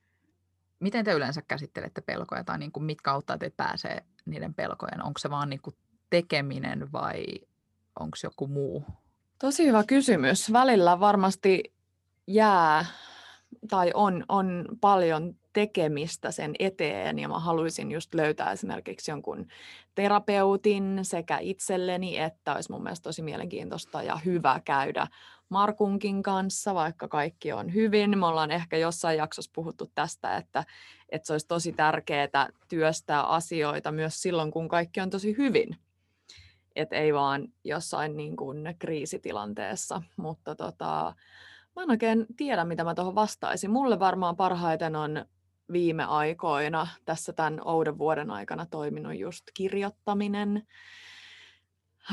Miten 0.80 1.04
te 1.04 1.12
yleensä 1.12 1.42
käsittelette 1.48 2.00
pelkoja 2.00 2.44
tai 2.44 2.58
niin 2.58 2.72
kuin 2.72 2.84
mitkä 2.84 3.12
auttaa 3.12 3.38
teitä 3.38 3.56
pääsee 3.56 4.04
niiden 4.26 4.54
pelkojen? 4.54 5.04
Onko 5.04 5.18
se 5.18 5.30
vaan 5.30 5.50
niin 5.50 5.60
kuin 5.62 5.76
tekeminen 6.10 6.92
vai 6.92 7.24
onko 8.00 8.16
joku 8.24 8.46
muu? 8.46 8.84
Tosi 9.38 9.66
hyvä 9.66 9.84
kysymys. 9.84 10.52
Välillä 10.52 11.00
varmasti 11.00 11.74
jää 12.26 12.84
tai 13.68 13.90
on, 13.94 14.24
on 14.28 14.64
paljon 14.80 15.34
tekemistä 15.52 16.30
sen 16.30 16.54
eteen 16.58 17.18
ja 17.18 17.28
mä 17.28 17.38
haluaisin 17.38 17.92
just 17.92 18.14
löytää 18.14 18.52
esimerkiksi 18.52 19.10
jonkun 19.10 19.46
terapeutin 19.94 20.98
sekä 21.02 21.38
itselleni, 21.38 22.18
että 22.18 22.54
olisi 22.54 22.72
mun 22.72 22.82
mielestä 22.82 23.04
tosi 23.04 23.22
mielenkiintoista 23.22 24.02
ja 24.02 24.16
hyvä 24.16 24.60
käydä 24.64 25.06
Markunkin 25.48 26.22
kanssa, 26.22 26.74
vaikka 26.74 27.08
kaikki 27.08 27.52
on 27.52 27.74
hyvin. 27.74 28.18
Me 28.18 28.26
ollaan 28.26 28.50
ehkä 28.50 28.76
jossain 28.76 29.18
jaksossa 29.18 29.50
puhuttu 29.54 29.90
tästä, 29.94 30.36
että, 30.36 30.64
että 31.08 31.26
se 31.26 31.32
olisi 31.32 31.48
tosi 31.48 31.72
tärkeää 31.72 32.48
työstää 32.68 33.22
asioita 33.22 33.92
myös 33.92 34.22
silloin, 34.22 34.50
kun 34.50 34.68
kaikki 34.68 35.00
on 35.00 35.10
tosi 35.10 35.36
hyvin. 35.38 35.76
Et 36.76 36.92
ei 36.92 37.14
vaan 37.14 37.48
jossain 37.64 38.16
niin 38.16 38.36
kuin 38.36 38.76
kriisitilanteessa. 38.78 40.02
Mutta 40.16 40.54
tota, 40.54 41.14
mä 41.76 41.82
en 41.82 41.90
oikein 41.90 42.26
tiedä, 42.36 42.64
mitä 42.64 42.84
mä 42.84 42.94
tuohon 42.94 43.14
vastaisin. 43.14 43.70
Mulle 43.70 43.98
varmaan 43.98 44.36
parhaiten 44.36 44.96
on 44.96 45.24
viime 45.72 46.04
aikoina, 46.04 46.88
tässä 47.04 47.32
tämän 47.32 47.60
ouden 47.64 47.98
vuoden 47.98 48.30
aikana 48.30 48.66
toiminut 48.66 49.18
just 49.18 49.44
kirjoittaminen. 49.54 50.66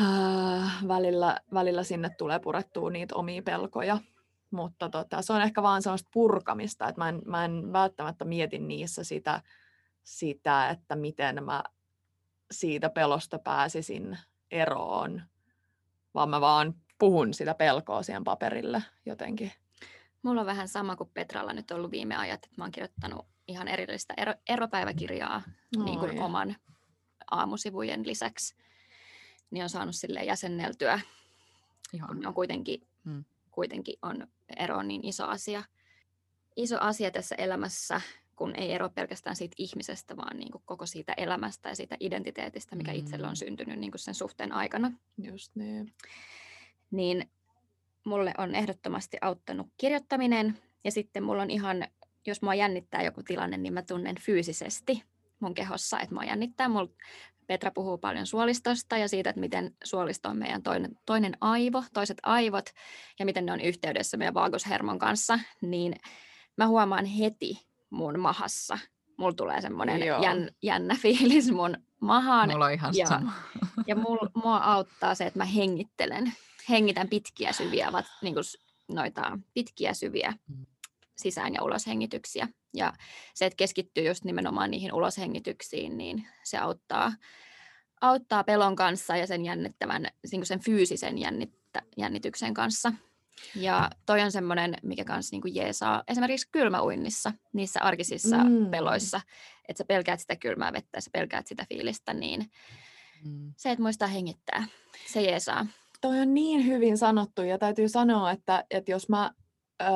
Äh, 0.02 0.88
välillä, 0.88 1.40
välillä 1.54 1.84
sinne 1.84 2.10
tulee 2.10 2.40
purettua 2.40 2.90
niitä 2.90 3.16
omia 3.16 3.42
pelkoja, 3.42 3.98
mutta 4.52 4.90
tota, 4.90 5.22
se 5.22 5.34
on 5.34 5.42
ehkä 5.42 5.64
vaan 5.64 5.82
sellaista 5.82 6.10
purkamista, 6.14 6.88
että 6.88 7.02
mä 7.02 7.10
en, 7.10 7.22
mä 7.26 7.46
en 7.46 7.74
välttämättä 7.74 8.26
mieti 8.26 8.60
niissä 8.60 9.04
sitä, 9.04 9.42
sitä, 10.04 10.70
että 10.70 10.96
miten 10.96 11.44
mä 11.44 11.64
siitä 12.52 12.90
pelosta 12.90 13.40
pääsisin 13.40 14.18
eroon, 14.52 15.22
vaan 16.14 16.30
mä 16.30 16.42
vaan 16.42 16.76
puhun 17.00 17.34
sitä 17.34 17.54
pelkoa 17.54 18.04
siihen 18.04 18.24
paperille 18.24 18.84
jotenkin. 19.06 19.52
Mulla 20.24 20.42
on 20.42 20.48
vähän 20.48 20.68
sama 20.68 20.96
kuin 20.96 21.10
Petralla 21.14 21.54
nyt 21.54 21.72
ollut 21.72 21.92
viime 21.92 22.16
ajat, 22.16 22.46
että 22.46 22.56
mä 22.58 22.64
oon 22.64 22.72
kirjoittanut 22.72 23.26
ihan 23.48 23.68
erillistä 23.68 24.14
ero, 24.18 24.34
eropäiväkirjaa 24.50 25.42
oh, 25.78 25.86
niin 25.86 26.00
kuin 26.00 26.22
oman 26.22 26.56
aamusivujen 27.32 28.08
lisäksi. 28.08 28.56
Niin 29.52 29.64
on 29.64 29.70
saanut 29.70 29.96
sille 29.96 30.24
jäsenneltyä. 30.24 31.00
Ihan. 31.94 32.28
On 32.28 32.34
kuitenkin, 32.34 32.88
hmm. 33.06 33.24
kuitenkin 33.52 33.96
on 34.02 34.28
ero 34.58 34.82
niin 34.82 35.06
iso 35.06 35.26
asia. 35.26 35.64
Iso 36.56 36.78
asia 36.80 37.12
tässä 37.12 37.36
elämässä, 37.36 38.02
kun 38.36 38.56
ei 38.56 38.72
ero 38.72 38.90
pelkästään 38.90 39.36
siitä 39.36 39.56
ihmisestä, 39.58 40.18
vaan 40.18 40.38
niin 40.38 40.52
kuin 40.52 40.64
koko 40.66 40.86
siitä 40.86 41.14
elämästä 41.18 41.70
ja 41.70 41.76
siitä 41.76 41.98
identiteetistä, 42.00 42.76
mikä 42.76 42.92
hmm. 42.92 43.00
itsellä 43.00 43.30
on 43.30 43.36
syntynyt 43.36 43.80
niin 43.80 43.92
kuin 43.92 44.00
sen 44.00 44.16
suhteen 44.16 44.52
aikana. 44.52 44.92
Just 45.18 45.56
niin. 45.56 45.94
Niin 46.92 47.32
mulle 48.06 48.34
on 48.38 48.56
ehdottomasti 48.56 49.18
auttanut 49.22 49.68
kirjoittaminen 49.78 50.58
ja 50.84 50.92
sitten 50.92 51.24
mulla 51.24 51.42
on 51.42 51.52
ihan 51.52 51.88
jos 52.28 52.42
mua 52.42 52.56
jännittää 52.56 53.04
joku 53.04 53.24
tilanne, 53.24 53.58
niin 53.58 53.74
mä 53.74 53.82
tunnen 53.82 54.16
fyysisesti 54.22 55.04
mun 55.40 55.54
kehossa, 55.54 56.00
että 56.00 56.16
mua 56.16 56.24
jännittää. 56.24 56.70
Mulla 56.70 56.90
Petra 57.48 57.72
puhuu 57.72 57.98
paljon 57.98 58.28
suolistosta 58.28 58.98
ja 58.98 59.10
siitä, 59.10 59.30
että 59.30 59.40
miten 59.40 59.76
suolisto 59.84 60.30
on 60.30 60.38
meidän 60.38 60.64
toinen, 60.64 60.92
toinen 61.06 61.38
aivo, 61.42 61.84
toiset 61.94 62.18
aivot 62.24 62.66
ja 63.20 63.26
miten 63.26 63.46
ne 63.46 63.52
on 63.52 63.62
yhteydessä 63.62 64.18
meidän 64.18 64.34
vaagushermon 64.34 65.00
kanssa, 65.00 65.40
niin 65.62 65.96
mä 66.58 66.68
huomaan 66.68 67.06
heti 67.06 67.68
mun 67.90 68.20
mahassa. 68.20 68.78
Mulla 69.18 69.34
tulee 69.34 69.62
semmoinen 69.62 70.02
jän, 70.24 70.50
jännä 70.62 70.96
fiilis 71.02 71.52
mun 71.52 71.78
mahaan. 72.00 72.52
Mulla 72.52 72.66
on 72.66 72.74
ihan 72.74 72.94
ja, 72.96 73.08
sama. 73.08 73.34
ja 73.88 73.96
mul, 73.96 74.18
mua 74.44 74.58
auttaa 74.58 75.16
se, 75.16 75.26
että 75.26 75.40
mä 75.40 75.46
hengittelen. 75.46 76.34
Hengitän 76.70 77.10
pitkiä 77.10 77.54
syviä, 77.54 77.92
niin 78.22 78.34
kuin 78.34 78.44
noita 78.88 79.40
pitkiä 79.54 79.94
syviä 79.94 80.34
mm 80.48 80.66
sisään- 81.20 81.54
ja 81.54 81.64
uloshengityksiä. 81.64 82.48
Ja 82.74 82.94
se, 83.34 83.46
että 83.46 83.58
keskittyy 83.58 84.08
just 84.08 84.24
nimenomaan 84.24 84.72
niihin 84.72 84.94
uloshengityksiin, 84.94 85.98
niin 85.98 86.28
se 86.44 86.58
auttaa, 86.58 87.14
auttaa 88.02 88.44
pelon 88.44 88.76
kanssa 88.76 89.16
ja 89.16 89.28
sen 89.28 89.46
jännittävän, 89.46 90.08
niin 90.32 90.46
sen 90.46 90.60
fyysisen 90.60 91.18
jännittä, 91.18 91.82
jännityksen 91.98 92.54
kanssa. 92.54 92.94
Ja 93.56 93.90
toi 94.06 94.22
on 94.22 94.32
semmoinen, 94.32 94.76
mikä 94.84 95.06
kanssa 95.06 95.36
niin 95.36 95.56
jeesaa 95.56 96.04
esimerkiksi 96.08 96.50
kylmäuinnissa, 96.52 97.34
niissä 97.54 97.80
arkisissa 97.82 98.38
mm. 98.38 98.72
peloissa, 98.72 99.22
että 99.70 99.78
sä 99.78 99.86
pelkäät 99.86 100.20
sitä 100.20 100.36
kylmää 100.36 100.74
vettä 100.74 100.98
ja 100.98 101.02
sä 101.02 101.10
pelkäät 101.14 101.48
sitä 101.48 101.66
fiilistä, 101.70 102.14
niin 102.14 102.52
mm. 103.26 103.54
se, 103.58 103.72
että 103.72 103.82
muistaa 103.82 104.08
hengittää, 104.08 104.66
se 105.08 105.22
jeesaa. 105.22 105.66
Toi 106.02 106.20
on 106.20 106.34
niin 106.34 106.66
hyvin 106.66 106.98
sanottu 106.98 107.42
ja 107.42 107.58
täytyy 107.58 107.90
sanoa, 107.90 108.32
että, 108.32 108.66
että 108.70 108.92
jos 108.92 109.10
mä 109.10 109.32
öö, 109.82 109.90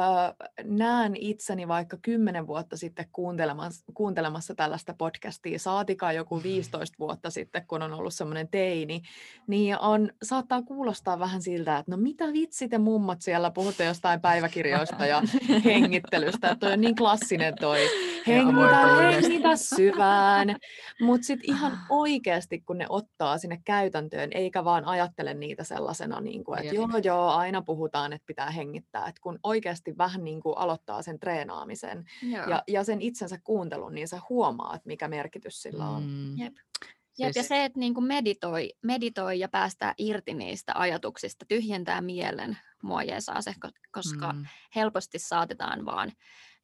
näen 0.64 1.16
itseni 1.16 1.68
vaikka 1.68 1.98
kymmenen 2.02 2.48
vuotta 2.48 2.78
sitten 2.78 3.06
kuuntelemassa, 3.12 3.86
kuuntelemassa 3.94 4.56
tällaista 4.56 4.96
podcastia, 4.98 5.60
saatikaan 5.60 6.16
joku 6.16 6.44
15 6.44 6.96
vuotta 7.00 7.30
sitten, 7.30 7.68
kun 7.68 7.82
on 7.82 7.94
ollut 7.94 8.14
semmoinen 8.14 8.48
teini, 8.48 9.02
niin 9.48 9.80
on, 9.80 10.12
saattaa 10.24 10.62
kuulostaa 10.62 11.20
vähän 11.20 11.42
siltä, 11.42 11.78
että 11.78 11.92
no 11.92 11.98
mitä 11.98 12.34
vitsi 12.34 12.70
te 12.70 12.78
mummat 12.78 13.22
siellä 13.22 13.52
puhutte 13.52 13.86
jostain 13.86 14.22
päiväkirjoista 14.22 15.06
ja 15.06 15.22
hengittelystä, 15.66 16.48
että 16.48 16.60
toi 16.60 16.74
on 16.74 16.82
niin 16.82 16.96
klassinen 16.96 17.54
toi 17.60 17.80
hengitä, 18.28 18.86
hengitä 19.12 19.56
syvään, 19.56 20.56
mutta 21.02 21.26
sitten 21.26 21.50
ihan 21.50 21.80
oikeasti, 21.90 22.62
kun 22.62 22.78
ne 22.78 22.86
ottaa 22.90 23.38
sinne 23.38 23.62
käytäntöön, 23.66 24.30
eikä 24.34 24.64
vaan 24.64 24.86
ajattele 24.86 25.34
niitä 25.34 25.64
sellaisena, 25.64 26.22
niin 26.22 26.44
kuin, 26.44 26.60
että 26.60 26.76
joo 26.76 26.88
joo, 27.04 27.30
aina 27.30 27.62
puhutaan, 27.62 28.14
että 28.14 28.26
pitää 28.26 28.52
hengittää, 28.52 29.08
että 29.08 29.22
kun 29.22 29.40
oikeasti 29.44 29.73
oikeasti 29.74 29.98
vähän 29.98 30.24
niin 30.24 30.42
kuin 30.42 30.58
aloittaa 30.58 31.02
sen 31.02 31.20
treenaamisen 31.20 32.06
ja, 32.50 32.64
ja 32.68 32.84
sen 32.84 33.02
itsensä 33.02 33.40
kuuntelun, 33.44 33.96
niin 33.96 34.08
sä 34.08 34.22
huomaat, 34.30 34.86
mikä 34.86 35.08
merkitys 35.08 35.62
sillä 35.62 35.90
on. 35.90 36.04
Mm. 36.04 36.38
Jep. 36.38 36.54
Jep, 37.18 37.34
siis... 37.34 37.36
ja 37.36 37.44
se, 37.44 37.66
että 37.66 37.80
niin 37.80 37.94
kuin 37.94 38.04
meditoi, 38.04 38.70
meditoi 38.82 39.40
ja 39.40 39.50
päästää 39.50 39.94
irti 39.98 40.34
niistä 40.34 40.74
ajatuksista, 40.76 41.46
tyhjentää 41.46 42.02
mielen, 42.02 42.58
mua 42.84 43.04
jeesaa 43.04 43.42
se, 43.42 43.54
koska 43.92 44.34
mm. 44.34 44.46
helposti 44.76 45.20
saatetaan 45.20 45.86
vaan 45.86 46.12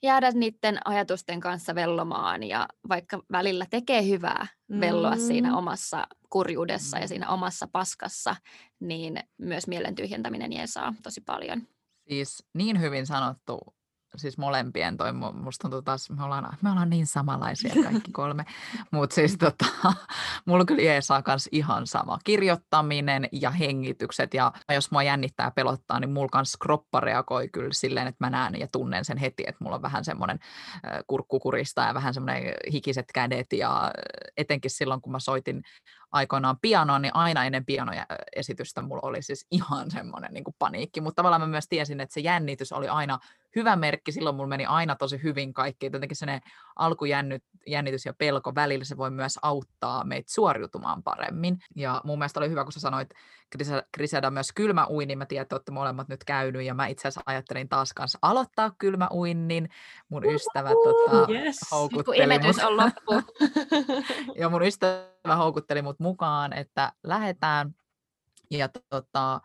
jäädä 0.04 0.32
niiden 0.32 0.80
ajatusten 0.86 1.40
kanssa 1.40 1.76
vellomaan 1.76 2.44
ja 2.44 2.68
vaikka 2.90 3.24
välillä 3.32 3.66
tekee 3.70 4.08
hyvää 4.08 4.48
velloa 4.80 5.16
mm. 5.16 5.22
siinä 5.22 5.58
omassa 5.58 6.08
kurjuudessa 6.30 6.98
mm. 6.98 7.02
ja 7.02 7.08
siinä 7.08 7.30
omassa 7.30 7.68
paskassa, 7.72 8.36
niin 8.80 9.20
myös 9.38 9.68
mielen 9.68 9.96
tyhjentäminen 9.96 10.54
jeesaa 10.54 10.94
tosi 11.04 11.22
paljon. 11.22 11.68
Siis 12.10 12.44
niin 12.54 12.82
hyvin 12.82 13.08
sanottu, 13.08 13.60
siis 14.16 14.38
molempien 14.38 14.98
toi, 14.98 15.14
musta 15.14 15.62
tuntuu 15.62 15.82
taas, 15.82 16.10
me 16.10 16.24
ollaan, 16.24 16.58
me 16.62 16.70
ollaan 16.72 16.90
niin 16.90 17.08
samanlaisia 17.08 17.74
kaikki 17.84 18.12
kolme, 18.22 18.46
mutta 18.92 19.14
siis 19.14 19.38
tota, 19.38 19.66
mulla 20.46 20.66
kyllä 20.66 20.82
jeesaa 20.82 21.22
kans 21.22 21.50
ihan 21.52 21.88
sama. 21.88 22.20
Kirjoittaminen 22.24 23.30
ja 23.32 23.52
hengitykset 23.52 24.34
ja 24.34 24.52
jos 24.70 24.92
mua 24.92 25.04
jännittää 25.04 25.48
ja 25.48 25.52
pelottaa, 25.52 26.00
niin 26.00 26.10
mulla 26.10 26.30
kans 26.32 26.58
kroppa 26.58 27.00
reagoi 27.00 27.50
kyllä 27.50 27.74
silleen, 27.74 28.08
että 28.08 28.26
mä 28.26 28.30
näen 28.30 28.60
ja 28.60 28.68
tunnen 28.72 29.06
sen 29.06 29.18
heti, 29.18 29.44
että 29.48 29.64
mulla 29.64 29.76
on 29.76 29.82
vähän 29.82 30.06
semmoinen 30.06 30.40
kurkkukurista 31.08 31.82
ja 31.82 31.94
vähän 31.94 32.14
semmoinen 32.14 32.54
hikiset 32.72 33.06
kädet 33.14 33.54
ja 33.54 33.92
etenkin 34.38 34.72
silloin, 34.72 35.02
kun 35.02 35.12
mä 35.12 35.20
soitin 35.20 35.62
aikoinaan 36.12 36.60
pianoon, 36.62 37.02
niin 37.02 37.16
aina 37.16 37.46
ennen 37.46 37.66
pianoesitystä 37.66 38.82
mulla 38.82 39.02
oli 39.04 39.22
siis 39.22 39.48
ihan 39.52 39.92
semmoinen 39.92 40.34
niin 40.34 40.44
paniikki, 40.60 41.02
mutta 41.02 41.16
tavallaan 41.16 41.42
mä 41.42 41.48
myös 41.48 41.68
tiesin, 41.68 42.00
että 42.00 42.14
se 42.14 42.20
jännitys 42.20 42.72
oli 42.72 42.88
aina 42.88 43.20
hyvä 43.56 43.76
merkki, 43.76 44.12
silloin 44.12 44.36
mulla 44.36 44.50
meni 44.50 44.66
aina 44.66 44.96
tosi 44.96 45.24
hyvin 45.24 45.54
kaikki, 45.54 45.86
jotenkin 45.86 46.18
se 46.18 46.40
alkujännitys 46.76 48.06
ja 48.06 48.14
pelko 48.18 48.56
välillä 48.56 48.86
se 48.86 48.98
voi 48.98 49.12
myös 49.12 49.40
auttaa 49.42 50.04
meitä 50.04 50.34
suoriutumaan 50.34 51.04
paremmin, 51.04 51.58
ja 51.76 52.02
mun 52.04 52.20
mielestä 52.20 52.40
oli 52.40 52.50
hyvä, 52.50 52.64
kun 52.64 52.72
sä 52.72 52.80
sanoit 52.80 53.10
Grisada 53.98 54.32
myös 54.32 54.52
kylmäuinnin, 54.56 55.18
mä 55.18 55.26
tiedän, 55.26 55.42
että 55.42 55.56
olette 55.56 55.72
molemmat 55.72 56.08
nyt 56.08 56.24
käynyt, 56.24 56.64
ja 56.64 56.74
mä 56.74 56.88
itse 56.88 57.08
asiassa 57.08 57.22
ajattelin 57.26 57.70
taas 57.70 57.94
kanssa 57.94 58.20
aloittaa 58.22 58.72
kylmäuinnin, 58.78 59.70
mun 60.10 60.26
ystävä 60.26 60.70
tota, 60.70 61.32
yes. 61.32 61.60
houkutteli 61.72 62.40
mut. 62.40 62.58
on 62.64 62.78
loppu. 62.78 63.34
ja 64.42 64.50
mun 64.50 64.64
ystävä 64.64 65.36
houkutteli 65.38 65.82
mut 65.82 66.00
mukaan, 66.00 66.54
että 66.54 66.94
lähdetään, 67.04 67.76
ja 68.52 68.70
tota, 68.90 69.42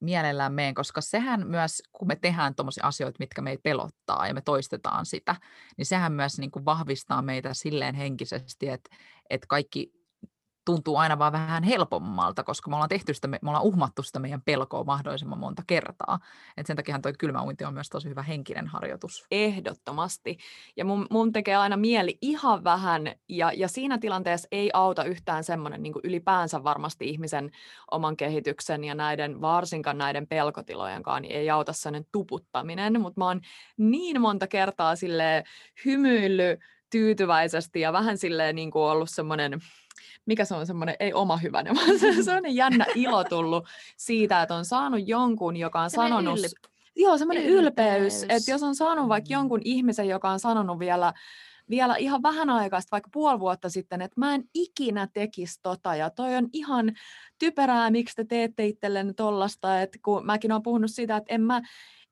mielellään 0.00 0.52
meen, 0.52 0.74
koska 0.74 1.00
sehän 1.00 1.46
myös, 1.46 1.82
kun 1.92 2.08
me 2.08 2.16
tehdään 2.16 2.54
tuommoisia 2.54 2.86
asioita, 2.86 3.16
mitkä 3.18 3.42
meitä 3.42 3.62
pelottaa 3.62 4.26
ja 4.26 4.34
me 4.34 4.40
toistetaan 4.40 5.06
sitä, 5.06 5.36
niin 5.76 5.86
sehän 5.86 6.12
myös 6.12 6.38
niin 6.38 6.50
kuin 6.50 6.64
vahvistaa 6.64 7.22
meitä 7.22 7.54
silleen 7.54 7.94
henkisesti, 7.94 8.68
että, 8.68 8.96
että 9.30 9.46
kaikki 9.48 10.03
tuntuu 10.64 10.96
aina 10.96 11.18
vaan 11.18 11.32
vähän 11.32 11.62
helpommalta, 11.62 12.44
koska 12.44 12.70
me 12.70 12.76
ollaan 12.76 12.88
tehty 12.88 13.14
sitä, 13.14 13.28
me 13.28 13.38
ollaan 13.46 13.64
uhmattu 13.64 14.02
sitä 14.02 14.18
meidän 14.18 14.42
pelkoa 14.42 14.84
mahdollisimman 14.84 15.38
monta 15.38 15.62
kertaa. 15.66 16.18
Et 16.56 16.66
sen 16.66 16.76
takia 16.76 16.98
toi 16.98 17.12
kylmäuinti 17.12 17.64
on 17.64 17.74
myös 17.74 17.88
tosi 17.88 18.08
hyvä 18.08 18.22
henkinen 18.22 18.66
harjoitus. 18.66 19.26
Ehdottomasti. 19.30 20.38
Ja 20.76 20.84
mun, 20.84 21.06
mun 21.10 21.32
tekee 21.32 21.56
aina 21.56 21.76
mieli 21.76 22.18
ihan 22.22 22.64
vähän, 22.64 23.12
ja, 23.28 23.52
ja 23.52 23.68
siinä 23.68 23.98
tilanteessa 23.98 24.48
ei 24.52 24.70
auta 24.72 25.04
yhtään 25.04 25.44
semmoinen 25.44 25.82
niin 25.82 25.94
ylipäänsä 26.04 26.64
varmasti 26.64 27.08
ihmisen 27.08 27.50
oman 27.90 28.16
kehityksen 28.16 28.84
ja 28.84 28.94
näiden, 28.94 29.40
varsinkaan 29.40 29.98
näiden 29.98 30.26
pelkotilojenkaan, 30.26 31.22
niin 31.22 31.36
ei 31.36 31.50
auta 31.50 31.72
sellainen 31.72 32.08
tuputtaminen, 32.12 33.00
mutta 33.00 33.20
mä 33.20 33.26
oon 33.26 33.40
niin 33.76 34.20
monta 34.20 34.46
kertaa 34.46 34.96
sille 34.96 35.44
hymyillyt 35.84 36.60
tyytyväisesti 36.98 37.80
ja 37.80 37.92
vähän 37.92 38.18
silleen 38.18 38.56
niin 38.56 38.70
kuin 38.70 38.82
ollut 38.82 39.10
semmoinen, 39.10 39.58
mikä 40.26 40.44
se 40.44 40.54
on 40.54 40.66
semmoinen, 40.66 40.96
ei 41.00 41.12
oma 41.12 41.36
hyvänen, 41.36 41.74
vaan 41.76 41.98
se 41.98 42.08
on 42.08 42.24
semmoinen 42.24 42.54
jännä 42.56 42.86
ilo 42.94 43.24
tullut 43.24 43.64
siitä, 43.96 44.42
että 44.42 44.54
on 44.54 44.64
saanut 44.64 45.00
jonkun, 45.08 45.56
joka 45.56 45.80
on 45.80 45.90
sanonut... 45.90 46.38
Ylp- 46.38 46.70
Joo, 46.96 47.18
semmoinen 47.18 47.44
ylpeys, 47.46 48.22
ylpeys. 48.22 48.26
että 48.28 48.50
jos 48.50 48.62
on 48.62 48.74
saanut 48.74 49.08
vaikka 49.08 49.28
Mm. 49.28 49.32
jonkun 49.32 49.60
ihmisen, 49.64 50.08
joka 50.08 50.30
on 50.30 50.40
sanonut 50.40 50.78
vielä, 50.78 51.12
vielä 51.70 51.96
ihan 51.96 52.22
vähän 52.22 52.50
aikaa, 52.50 52.80
sitten, 52.80 52.92
vaikka 52.96 53.10
puoli 53.12 53.40
vuotta 53.40 53.68
sitten, 53.68 54.02
että 54.02 54.20
mä 54.20 54.34
en 54.34 54.44
ikinä 54.54 55.08
tekisi 55.12 55.60
tota, 55.62 55.96
ja 55.96 56.10
toi 56.10 56.36
on 56.36 56.48
ihan 56.52 56.92
typerää, 57.38 57.90
miksi 57.90 58.16
te 58.16 58.24
teette 58.24 58.66
itsellenne 58.66 59.12
tollasta, 59.12 59.80
että 59.82 59.98
kun 60.04 60.26
mäkin 60.26 60.52
olen 60.52 60.62
puhunut 60.62 60.90
siitä, 60.90 61.16
että 61.16 61.34
en 61.34 61.40
mä, 61.40 61.62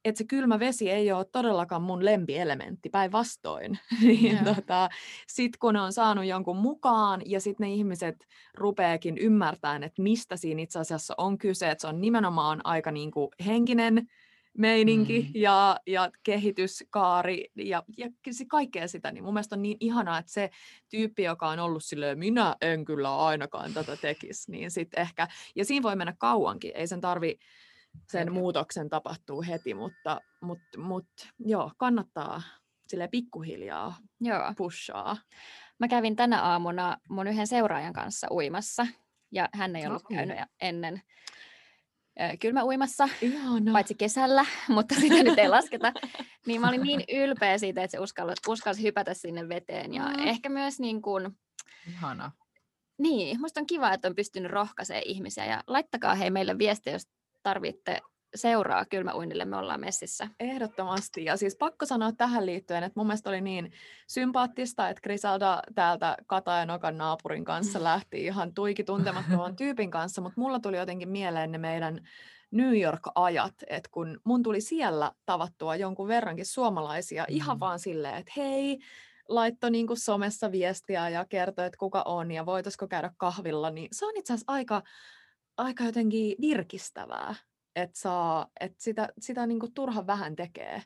että 0.04 0.18
se 0.18 0.24
kylmä 0.24 0.58
vesi 0.58 0.90
ei 0.90 1.12
ole 1.12 1.24
todellakaan 1.32 1.82
mun 1.82 2.04
lempielementti, 2.04 2.88
päinvastoin. 2.88 3.78
niin 4.06 4.38
Joo. 4.44 4.54
tota, 4.54 4.88
sitten 5.28 5.58
kun 5.58 5.74
ne 5.74 5.80
on 5.80 5.92
saanut 5.92 6.24
jonkun 6.24 6.56
mukaan 6.56 7.22
ja 7.26 7.40
sitten 7.40 7.64
ne 7.64 7.74
ihmiset 7.74 8.26
rupeakin 8.54 9.18
ymmärtämään, 9.18 9.82
että 9.82 10.02
mistä 10.02 10.36
siinä 10.36 10.62
itse 10.62 10.78
asiassa 10.78 11.14
on 11.18 11.38
kyse, 11.38 11.70
että 11.70 11.82
se 11.82 11.88
on 11.88 12.00
nimenomaan 12.00 12.60
aika 12.64 12.90
niinku 12.90 13.30
henkinen 13.46 14.08
meininki 14.58 15.20
Mm. 15.20 15.30
ja, 15.34 15.80
ja 15.86 16.10
kehityskaari 16.22 17.50
ja, 17.56 17.82
ja 17.98 18.08
kaikkea 18.48 18.88
sitä, 18.88 19.12
niin 19.12 19.24
mun 19.24 19.34
mielestä 19.34 19.54
on 19.54 19.62
niin 19.62 19.76
ihanaa, 19.80 20.18
että 20.18 20.32
se 20.32 20.50
tyyppi, 20.88 21.22
joka 21.22 21.48
on 21.48 21.58
ollut 21.58 21.84
silleen, 21.84 22.18
minä 22.18 22.56
en 22.60 22.84
kyllä 22.84 23.16
ainakaan 23.16 23.74
tätä 23.74 23.96
tekisi, 23.96 24.50
niin 24.50 24.70
sitten 24.70 25.02
ehkä, 25.02 25.28
ja 25.56 25.64
siinä 25.64 25.82
voi 25.82 25.96
mennä 25.96 26.14
kauankin, 26.18 26.72
ei 26.74 26.86
sen 26.86 27.00
tarvi 27.00 27.38
sen 28.12 28.32
muutoksen 28.32 28.90
tapahtuu 28.90 29.42
heti, 29.42 29.74
mutta, 29.74 30.20
mutta, 30.40 30.78
mutta 30.80 31.26
joo, 31.38 31.72
kannattaa 31.76 32.42
sille 32.88 33.08
pikkuhiljaa 33.08 33.96
Joo. 34.20 34.52
pushaa. 34.56 35.16
Mä 35.78 35.88
kävin 35.88 36.16
tänä 36.16 36.42
aamuna 36.42 36.96
mun 37.08 37.26
yhden 37.26 37.46
seuraajan 37.46 37.92
kanssa 37.92 38.26
uimassa, 38.30 38.86
ja 39.32 39.48
hän 39.54 39.76
ei 39.76 39.86
ollut 39.86 40.02
Ai. 40.10 40.16
käynyt 40.16 40.38
ennen 40.60 41.02
ö, 42.20 42.36
kylmä 42.40 42.64
uimassa, 42.64 43.08
Ihana. 43.22 43.72
paitsi 43.72 43.94
kesällä, 43.94 44.46
mutta 44.68 44.94
sitä 44.94 45.22
nyt 45.22 45.38
ei 45.38 45.48
lasketa. 45.48 45.92
Niin 46.46 46.60
mä 46.60 46.68
olin 46.68 46.80
niin 46.82 47.04
ylpeä 47.08 47.58
siitä, 47.58 47.82
että 47.84 47.92
se 47.92 47.98
uskalsi, 47.98 48.34
uskalsi 48.48 48.82
hypätä 48.82 49.14
sinne 49.14 49.48
veteen. 49.48 49.94
Ja 49.94 50.02
Mm. 50.08 50.26
ehkä 50.26 50.48
myös 50.48 50.80
niin 50.80 51.02
kuin, 51.02 51.38
Ihana. 51.88 52.32
niin, 52.98 53.40
musta 53.40 53.60
on 53.60 53.66
kiva, 53.66 53.92
että 53.92 54.08
on 54.08 54.14
pystynyt 54.14 54.50
rohkaisemaan 54.52 55.02
ihmisiä. 55.06 55.44
Ja 55.46 55.62
laittakaa 55.66 56.14
hei 56.14 56.30
meille 56.30 56.58
viestiä, 56.58 56.92
jos 56.92 57.08
tarvitte 57.42 58.00
seuraa 58.34 58.84
kylmäuinnille, 58.84 59.44
me 59.44 59.56
ollaan 59.56 59.80
messissä. 59.80 60.28
Ehdottomasti. 60.40 61.24
Ja 61.24 61.36
siis 61.36 61.56
pakko 61.56 61.86
sanoa 61.86 62.12
tähän 62.12 62.46
liittyen, 62.46 62.82
että 62.82 63.00
mun 63.00 63.06
mielestä 63.06 63.30
oli 63.30 63.40
niin 63.40 63.72
sympaattista, 64.08 64.88
että 64.88 65.00
Griselda 65.00 65.62
täältä 65.74 66.16
Katajanokan 66.26 66.98
naapurin 66.98 67.44
kanssa 67.44 67.82
lähti 67.90 68.24
ihan 68.24 68.54
tuiki 68.54 68.84
tuntemattoman 68.84 69.56
tyypin 69.56 69.90
kanssa, 69.90 70.20
mutta 70.22 70.40
mulla 70.40 70.60
tuli 70.60 70.76
jotenkin 70.76 71.08
mieleen 71.08 71.52
ne 71.52 71.58
meidän 71.58 72.08
New 72.50 72.80
York-ajat, 72.80 73.54
että 73.66 73.88
kun 73.92 74.20
mun 74.24 74.42
tuli 74.42 74.60
siellä 74.60 75.12
tavattua 75.26 75.76
jonkun 75.76 76.08
verrankin 76.08 76.46
suomalaisia 76.46 77.24
ihan 77.28 77.56
Mm. 77.56 77.60
vaan 77.60 77.78
silleen, 77.78 78.14
että 78.14 78.32
hei, 78.36 78.78
laittoi 79.28 79.70
niin 79.70 79.86
kuin 79.86 79.96
somessa 79.96 80.52
viestiä 80.52 81.08
ja 81.08 81.24
kertoi, 81.28 81.66
että 81.66 81.78
kuka 81.78 82.02
on 82.02 82.30
ja 82.30 82.46
voitaisiko 82.46 82.88
käydä 82.88 83.10
kahvilla, 83.16 83.70
niin 83.70 83.88
se 83.92 84.06
on 84.06 84.16
itse 84.16 84.32
asiassa 84.32 84.52
aika, 84.52 84.82
aika 85.56 85.84
jotenkin 85.84 86.36
virkistävää, 86.40 87.34
että, 87.76 87.98
saa, 88.00 88.46
että 88.60 88.82
sitä, 88.82 89.08
sitä 89.18 89.46
niin 89.46 89.60
kuin 89.60 89.74
turhan 89.74 90.06
vähän 90.06 90.36
tekee, 90.36 90.82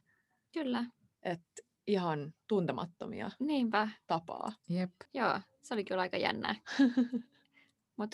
Kyllä, 0.52 0.84
että 1.22 1.62
ihan 1.86 2.34
tuntemattomia 2.48 3.30
niinpä. 3.40 3.88
tapaa. 4.06 4.52
Jep. 4.68 4.90
Joo, 5.14 5.40
se 5.62 5.74
oli 5.74 5.84
kyllä 5.84 6.02
aika 6.02 6.16
jännää. 6.16 6.54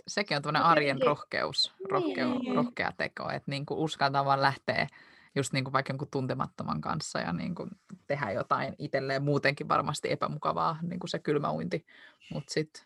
Sekin 0.09 0.37
on 0.37 0.43
tämmöinen 0.43 0.63
Mut 0.63 0.71
arjen 0.71 0.89
jotenkin- 0.89 1.07
rohkeus, 1.07 1.73
rohkeu, 1.91 2.39
Niin. 2.39 2.55
rohkea 2.55 2.93
teko, 2.97 3.31
että 3.31 3.51
niin 3.51 3.67
kuin 3.67 3.79
uskaltaa 3.81 4.25
vaan 4.25 4.43
lähteä 4.43 4.87
just 5.35 5.53
niin 5.53 5.65
kuin 5.65 5.73
vaikka 5.73 5.91
jonkun 5.93 6.09
tuntemattoman 6.11 6.81
kanssa 6.81 7.19
ja 7.19 7.33
niin 7.33 7.55
kuin 7.55 7.71
tehdä 8.07 8.31
jotain 8.31 8.75
itselleen 8.79 9.23
muutenkin 9.25 9.69
varmasti 9.69 10.13
epämukavaa, 10.13 10.79
niin 10.83 11.01
kuin 11.01 11.09
se 11.11 11.19
kylmäuinti, 11.19 11.87
mutta 12.33 12.53
sitten 12.53 12.83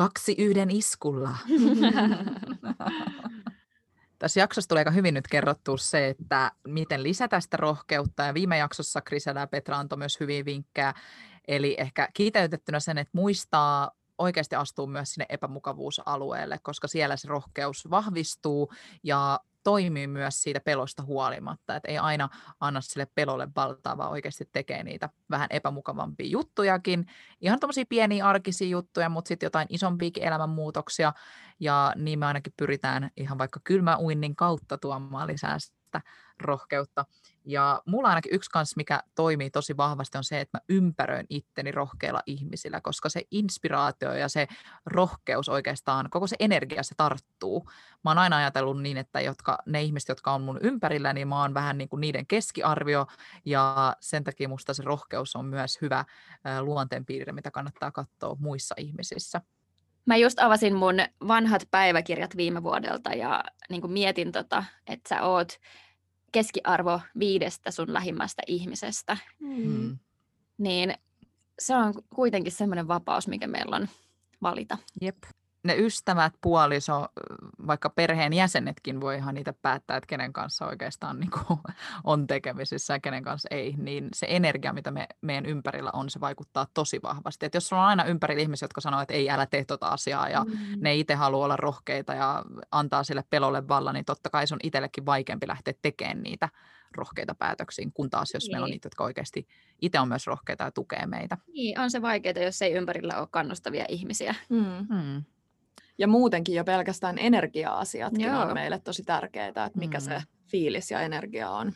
kaksi 0.00 0.34
yhden 0.38 0.70
iskulla. 0.70 1.30
Tässä 4.18 4.40
jaksossa 4.40 4.68
tulee 4.68 4.80
aika 4.80 4.90
hyvin 4.90 5.14
nyt 5.14 5.28
kerrottua 5.28 5.76
se, 5.76 6.08
että 6.08 6.52
miten 6.66 7.02
lisätä 7.02 7.40
sitä 7.40 7.56
rohkeutta. 7.56 8.22
Ja 8.22 8.34
viime 8.34 8.58
jaksossa 8.58 9.00
Krisela 9.00 9.40
ja 9.40 9.46
Petra 9.46 9.78
antoi 9.78 9.98
myös 9.98 10.20
hyviä 10.20 10.44
vinkkejä. 10.44 10.94
Eli 11.48 11.76
ehkä 11.78 12.08
kiteytettynä 12.14 12.80
sen, 12.80 12.98
että 12.98 13.10
muistaa 13.14 13.90
oikeasti 14.18 14.56
astuu 14.56 14.86
myös 14.86 15.10
sinne 15.10 15.26
epämukavuusalueelle, 15.28 16.58
koska 16.62 16.88
siellä 16.88 17.16
se 17.16 17.28
rohkeus 17.28 17.90
vahvistuu 17.90 18.72
ja 19.02 19.40
toimii 19.62 20.06
myös 20.06 20.42
siitä 20.42 20.60
pelosta 20.60 21.02
huolimatta. 21.02 21.76
Että 21.76 21.88
ei 21.88 21.98
aina 21.98 22.28
anna 22.60 22.80
sille 22.80 23.06
pelolle 23.14 23.48
valtaa, 23.56 23.96
vaan 23.96 24.10
oikeasti 24.10 24.48
tekee 24.52 24.82
niitä 24.82 25.08
vähän 25.30 25.48
epämukavampia 25.50 26.26
juttujakin. 26.26 27.06
Ihan 27.40 27.60
tämmöisiä 27.60 27.84
pieniä 27.88 28.26
arkisia 28.26 28.68
juttuja, 28.68 29.08
mutta 29.08 29.28
sitten 29.28 29.46
jotain 29.46 29.66
isompiakin 29.70 30.22
elämänmuutoksia. 30.22 31.12
Ja 31.60 31.92
niin 31.96 32.18
me 32.18 32.26
ainakin 32.26 32.52
pyritään 32.56 33.10
ihan 33.16 33.38
vaikka 33.38 33.60
kylmäuinnin 33.64 34.36
kautta 34.36 34.78
tuomaan 34.78 35.26
lisää 35.26 35.58
sitä 35.58 36.00
rohkeutta. 36.40 37.04
Ja 37.44 37.82
mulla 37.86 38.08
ainakin 38.08 38.34
yksi 38.34 38.50
kanssa, 38.50 38.74
mikä 38.76 39.02
toimii 39.14 39.50
tosi 39.50 39.76
vahvasti, 39.76 40.18
on 40.18 40.24
se, 40.24 40.40
että 40.40 40.58
mä 40.58 40.62
ympäröin 40.68 41.26
itteni 41.28 41.72
rohkeilla 41.72 42.22
ihmisillä, 42.26 42.80
koska 42.80 43.08
se 43.08 43.22
inspiraatio 43.30 44.14
ja 44.14 44.28
se 44.28 44.46
rohkeus 44.86 45.48
oikeastaan, 45.48 46.10
koko 46.10 46.26
se 46.26 46.36
energia, 46.40 46.82
se 46.82 46.94
tarttuu. 46.96 47.70
Mä 48.04 48.10
oon 48.10 48.18
aina 48.18 48.36
ajatellut 48.36 48.82
niin, 48.82 48.96
että 48.96 49.20
jotka, 49.20 49.58
ne 49.66 49.82
ihmiset, 49.82 50.08
jotka 50.08 50.32
on 50.32 50.42
mun 50.42 50.58
ympärillä, 50.62 51.12
niin 51.12 51.28
mä 51.28 51.40
oon 51.40 51.54
vähän 51.54 51.78
niin 51.78 51.88
kuin 51.88 52.00
niiden 52.00 52.26
keskiarvio, 52.26 53.06
ja 53.44 53.96
sen 54.00 54.24
takia 54.24 54.48
musta 54.48 54.74
se 54.74 54.82
rohkeus 54.82 55.36
on 55.36 55.44
myös 55.44 55.78
hyvä 55.80 56.04
luonteenpiirre, 56.60 57.32
mitä 57.32 57.50
kannattaa 57.50 57.90
katsoa 57.90 58.36
muissa 58.38 58.74
ihmisissä. 58.78 59.40
Mä 60.06 60.16
just 60.16 60.38
avasin 60.38 60.74
mun 60.74 60.94
vanhat 61.28 61.62
päiväkirjat 61.70 62.36
viime 62.36 62.62
vuodelta 62.62 63.10
ja 63.10 63.44
niin 63.68 63.80
kuin 63.80 63.92
mietin, 63.92 64.32
tota, 64.32 64.64
että 64.86 65.08
sä 65.08 65.22
oot 65.22 65.58
keskiarvo 66.32 67.00
viidestä 67.18 67.70
sun 67.70 67.92
lähimmästä 67.92 68.42
ihmisestä. 68.46 69.16
Mm. 69.40 69.98
Niin 70.58 70.94
se 71.58 71.76
on 71.76 71.94
kuitenkin 72.14 72.52
semmoinen 72.52 72.88
vapaus, 72.88 73.28
mikä 73.28 73.46
meillä 73.46 73.76
on 73.76 73.88
valita. 74.42 74.78
Jep. 75.00 75.16
Ne 75.62 75.76
ystävät, 75.76 76.32
puoliso, 76.40 77.08
vaikka 77.66 77.90
perheen 77.90 78.32
jäsenetkin 78.32 79.00
voi 79.00 79.16
ihan 79.16 79.34
niitä 79.34 79.52
päättää, 79.62 79.96
että 79.96 80.06
kenen 80.06 80.32
kanssa 80.32 80.66
oikeastaan 80.66 81.20
niin 81.20 81.30
kuin 81.30 81.60
on 82.04 82.26
tekemisissä 82.26 82.94
ja 82.94 83.00
kenen 83.00 83.22
kanssa 83.24 83.48
ei, 83.50 83.74
niin 83.78 84.08
se 84.14 84.26
energia, 84.28 84.72
mitä 84.72 84.90
me, 84.90 85.06
meidän 85.20 85.46
ympärillä 85.46 85.90
on, 85.92 86.10
se 86.10 86.20
vaikuttaa 86.20 86.66
tosi 86.74 87.00
vahvasti. 87.02 87.46
Et 87.46 87.54
jos 87.54 87.68
sulla 87.68 87.82
on 87.82 87.88
aina 87.88 88.04
ympärillä 88.04 88.42
ihmisiä, 88.42 88.64
jotka 88.64 88.80
sanoo, 88.80 89.00
että 89.00 89.14
ei, 89.14 89.30
älä 89.30 89.46
tee 89.46 89.64
tota 89.64 89.88
asiaa 89.88 90.28
ja 90.28 90.44
Mm. 90.44 90.56
ne 90.76 90.94
itse 90.94 91.14
haluaa 91.14 91.44
olla 91.44 91.56
rohkeita 91.56 92.14
ja 92.14 92.44
antaa 92.72 93.04
sille 93.04 93.24
pelolle 93.30 93.68
vallan, 93.68 93.94
niin 93.94 94.04
totta 94.04 94.30
kai 94.30 94.46
se 94.46 94.54
on 94.54 94.60
itsellekin 94.62 95.06
vaikeampi 95.06 95.48
lähteä 95.48 95.74
tekemään 95.82 96.22
niitä 96.22 96.48
rohkeita 96.96 97.34
päätöksiä, 97.34 97.90
kun 97.94 98.10
taas 98.10 98.34
jos 98.34 98.48
meillä 98.50 98.64
on 98.64 98.68
Niin. 98.68 98.74
niitä, 98.74 98.86
jotka 98.86 99.04
oikeasti 99.04 99.46
itse 99.82 100.00
on 100.00 100.08
myös 100.08 100.26
rohkeita 100.26 100.64
ja 100.64 100.70
tukee 100.70 101.06
meitä. 101.06 101.38
Niin, 101.54 101.80
on 101.80 101.90
se 101.90 102.02
vaikeaa, 102.02 102.44
jos 102.44 102.62
ei 102.62 102.72
ympärillä 102.72 103.18
ole 103.20 103.28
kannustavia 103.30 103.84
ihmisiä. 103.88 104.34
Mm. 104.48 104.86
Hmm. 104.88 105.24
Ja 105.98 106.08
muutenkin 106.08 106.54
jo 106.54 106.64
pelkästään 106.64 107.18
energia-asiatkin 107.18 108.26
Joo. 108.26 108.40
on 108.42 108.54
meille 108.54 108.78
tosi 108.78 109.02
tärkeitä, 109.02 109.64
että 109.64 109.78
mikä 109.78 109.98
Mm. 109.98 110.02
se 110.04 110.22
fiilis 110.50 110.90
ja 110.90 111.00
energia 111.00 111.50
on. 111.50 111.72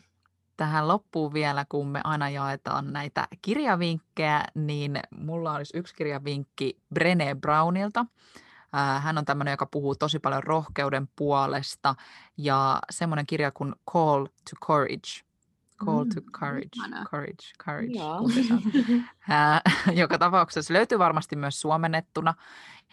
tähän 0.57 0.89
loppuun 0.89 1.33
vielä, 1.35 1.65
kun 1.69 1.89
me 1.89 2.01
aina 2.05 2.31
jaetaan 2.31 2.93
näitä 2.93 3.29
kirjavinkkejä, 3.43 4.45
niin 4.55 5.01
mulla 5.19 5.53
olisi 5.55 5.77
yksi 5.79 5.95
kirjavinkki 5.95 6.79
Brené 6.95 7.35
Brownilta. 7.41 8.07
Ää, 8.73 9.01
Hän 9.01 9.19
on 9.19 9.25
tämmöinen, 9.25 9.53
joka 9.53 9.67
puhuu 9.67 9.95
tosi 9.95 10.19
paljon 10.19 10.43
rohkeuden 10.43 11.09
puolesta 11.17 11.95
ja 12.37 12.79
semmoinen 12.91 13.27
kirja 13.27 13.51
kuin 13.51 13.75
Call 13.93 14.25
to 14.27 14.67
Courage. 14.67 15.25
Call 15.85 16.05
to 16.05 16.21
Mm, 16.21 16.31
Courage, 16.33 16.69
ihana. 16.77 17.05
Courage, 17.11 17.47
Courage. 17.65 17.99
Joo. 17.99 18.21
Ää, 19.29 19.61
joka 20.03 20.19
tapauksessa 20.19 20.75
löytyy 20.75 20.99
varmasti 20.99 21.37
myös 21.37 21.61
suomennettuna 21.61 22.35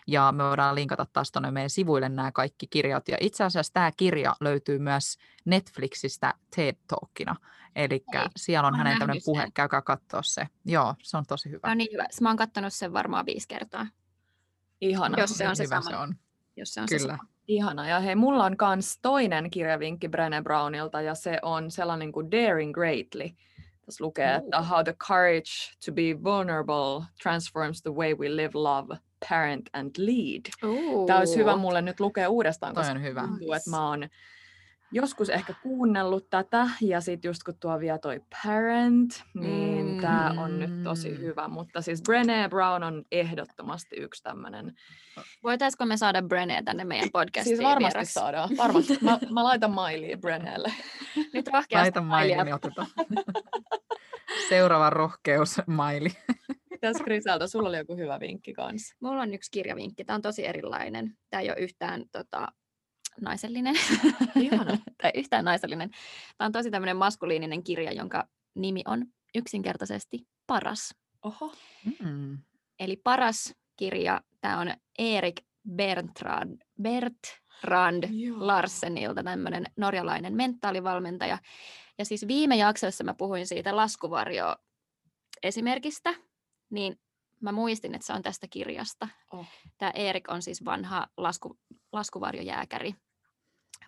ja 0.08 0.32
me 0.32 0.44
voidaan 0.44 0.76
linkata 0.76 1.06
taas 1.14 1.32
tuonne 1.32 1.52
meidän 1.52 1.70
sivuille 1.70 2.10
nämä 2.10 2.32
kaikki 2.32 2.68
kirjat. 2.68 3.08
Ja 3.08 3.18
itse 3.22 3.44
asiassa 3.44 3.74
tämä 3.74 3.92
kirja 3.98 4.36
löytyy 4.40 4.80
myös 4.80 5.18
Netflixistä 5.46 6.34
TED 6.56 6.76
Talkina. 6.88 7.36
Eli 7.76 8.04
siellä 8.36 8.68
on 8.68 8.76
hänen 8.76 9.00
tämmöinen 9.00 9.22
puhe, 9.26 9.42
sen. 9.42 9.54
käykää 9.54 9.82
katsoa 9.82 10.22
se. 10.24 10.48
Joo, 10.66 10.96
se 11.04 11.18
on 11.18 11.26
tosi 11.28 11.50
hyvä. 11.50 11.68
No 11.68 11.74
niin 11.74 11.90
hyvä. 11.94 12.06
Mä 12.22 12.30
oon 12.30 12.38
kattonut 12.38 12.74
sen 12.74 12.94
varmaan 12.94 13.26
viisi 13.26 13.48
kertaa, 13.48 13.88
Ihana. 14.82 15.20
Jos 15.20 15.38
se 15.38 15.48
on 15.48 15.56
se 15.56 15.64
hyvä 15.64 15.82
sama. 15.82 15.90
se 15.90 15.96
on. 15.96 16.16
jos 16.56 16.74
se 16.74 16.82
on 16.82 16.88
se 16.88 16.98
Kyllä. 16.98 17.18
sama. 17.18 17.30
Ihana. 17.48 17.88
Ja 17.88 18.00
hei, 18.00 18.16
mulla 18.16 18.46
on 18.46 18.58
kans 18.58 19.00
toinen 19.02 19.50
kirjavinkki 19.50 20.08
Brené 20.08 20.44
Brownilta 20.44 21.02
ja 21.02 21.16
se 21.16 21.40
on 21.42 21.72
sellainen 21.72 22.12
kuin 22.12 22.32
Daring 22.32 22.74
Greatly. 22.74 23.30
Tässä 23.86 24.04
lukee, 24.04 24.36
että 24.36 24.62
how 24.62 24.84
the 24.84 24.94
courage 24.94 25.52
to 25.86 25.92
be 25.92 26.24
vulnerable 26.24 27.06
transforms 27.24 27.82
the 27.82 27.92
way 27.92 28.14
we 28.14 28.36
live, 28.36 28.52
love, 28.54 28.98
parent 29.32 29.70
and 29.74 29.92
lead. 29.98 30.42
Tämä 31.08 31.20
olisi 31.20 31.40
hyvä 31.40 31.56
mulle 31.56 31.82
nyt 31.82 32.00
lukea 32.00 32.30
uudestaan, 32.30 32.74
Toi 32.74 32.82
koska 32.84 32.96
on 32.96 33.04
hyvä. 33.04 33.22
tuntuu, 33.22 33.54
että 33.54 33.70
mä 33.70 33.88
oon 33.88 34.10
joskus 34.92 35.30
ehkä 35.30 35.54
kuunnellut 35.64 36.30
tätä, 36.30 36.70
ja 36.82 37.02
sitten 37.02 37.30
just 37.30 37.44
kun 37.44 37.54
tuo 37.60 37.80
vielä 37.80 37.98
toi 37.98 38.22
parent, 38.44 39.24
niin 39.34 39.86
mm. 39.86 40.02
tämä 40.02 40.34
on 40.38 40.60
nyt 40.60 40.84
tosi 40.84 41.18
hyvä. 41.18 41.48
Mutta 41.48 41.82
siis 41.82 42.02
Brené 42.10 42.50
Brown 42.50 42.84
on 42.84 43.06
ehdottomasti 43.12 43.96
yksi 43.96 44.24
tämmöinen. 44.24 44.74
Voitaisiko 45.44 45.86
me 45.86 45.98
saada 45.98 46.22
Brené 46.22 46.64
tänne 46.66 46.84
meidän 46.84 47.10
podcastiin 47.14 47.58
Siis 47.58 47.70
varmasti 47.70 47.96
vieraksi? 47.96 48.14
saadaan. 48.14 48.50
Varmasti. 48.58 48.98
Mä, 49.02 49.20
mä 49.30 49.44
laitan 49.44 49.72
mailia 49.72 50.18
Brenélle. 50.18 50.72
Nyt 51.34 51.48
rohkeasti 51.48 51.76
Laita 51.76 52.02
Mailia. 52.02 52.36
maili, 52.36 52.46
niin 52.46 52.56
otetaan. 52.56 52.88
Seuraava 54.50 54.90
rohkeus, 54.90 55.62
maili. 55.68 56.10
Mitäs 56.82 57.04
Griselda, 57.04 57.48
sulla 57.48 57.70
oli 57.70 57.78
joku 57.78 57.96
hyvä 57.96 58.20
vinkki 58.20 58.54
kanssa. 58.54 58.96
Mulla 59.00 59.22
on 59.22 59.34
yksi 59.34 59.52
kirjavinkki. 59.52 60.06
Tämä 60.06 60.16
on 60.16 60.22
tosi 60.22 60.46
erilainen. 60.46 61.18
Tämä 61.30 61.42
ei 61.42 61.50
ole 61.50 61.60
yhtään 61.60 62.04
tota, 62.12 62.48
naisellinen. 63.22 63.76
Ihana. 64.42 64.78
tai 65.02 65.12
yhtään 65.16 65.46
naisellinen. 65.46 65.90
Tämä 66.38 66.46
on 66.46 66.52
tosi 66.52 66.72
tämmöinen 66.72 66.98
maskuliininen 66.98 67.64
kirja, 67.64 67.92
jonka 67.92 68.28
nimi 68.56 68.82
on 68.88 69.06
yksinkertaisesti 69.36 70.28
Paras. 70.48 70.96
Oho. 71.24 71.54
Mm. 72.04 72.38
Eli 72.80 72.96
Paras 72.96 73.56
kirja, 73.76 74.22
tämä 74.42 74.60
on 74.60 74.74
Erik 75.00 75.42
Bertrand, 75.76 76.62
Bertrand 76.82 78.04
Joo. 78.12 78.48
Larsenilta, 78.48 79.24
tämmöinen 79.24 79.66
norjalainen 79.78 80.36
mentaalivalmentaja. 80.36 81.38
Ja 81.98 82.06
siis 82.06 82.28
viime 82.28 82.56
jaksossa 82.56 83.04
mä 83.04 83.14
puhuin 83.14 83.48
siitä 83.48 83.76
laskuvarjo 83.76 84.56
esimerkistä, 85.44 86.14
niin 86.72 87.00
mä 87.42 87.52
muistin, 87.52 87.96
että 87.96 88.08
se 88.08 88.14
on 88.14 88.22
tästä 88.22 88.48
kirjasta. 88.50 89.08
Oh. 89.32 89.46
Tämä 89.78 89.92
Erik 89.92 90.32
on 90.32 90.42
siis 90.42 90.66
vanha 90.66 91.08
lasku, 91.18 91.60
laskuvarjojääkäri, 91.92 92.96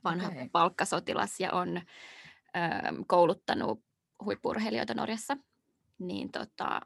vanha 0.04 0.28
okay. 0.28 0.50
palkkasotilas 0.52 1.40
ja 1.40 1.52
on 1.52 1.78
ö, 1.78 1.82
kouluttanut 3.08 3.84
huippurheilijoita 4.26 4.94
Norjassa. 4.94 5.38
Niin 6.00 6.32
tota, 6.32 6.82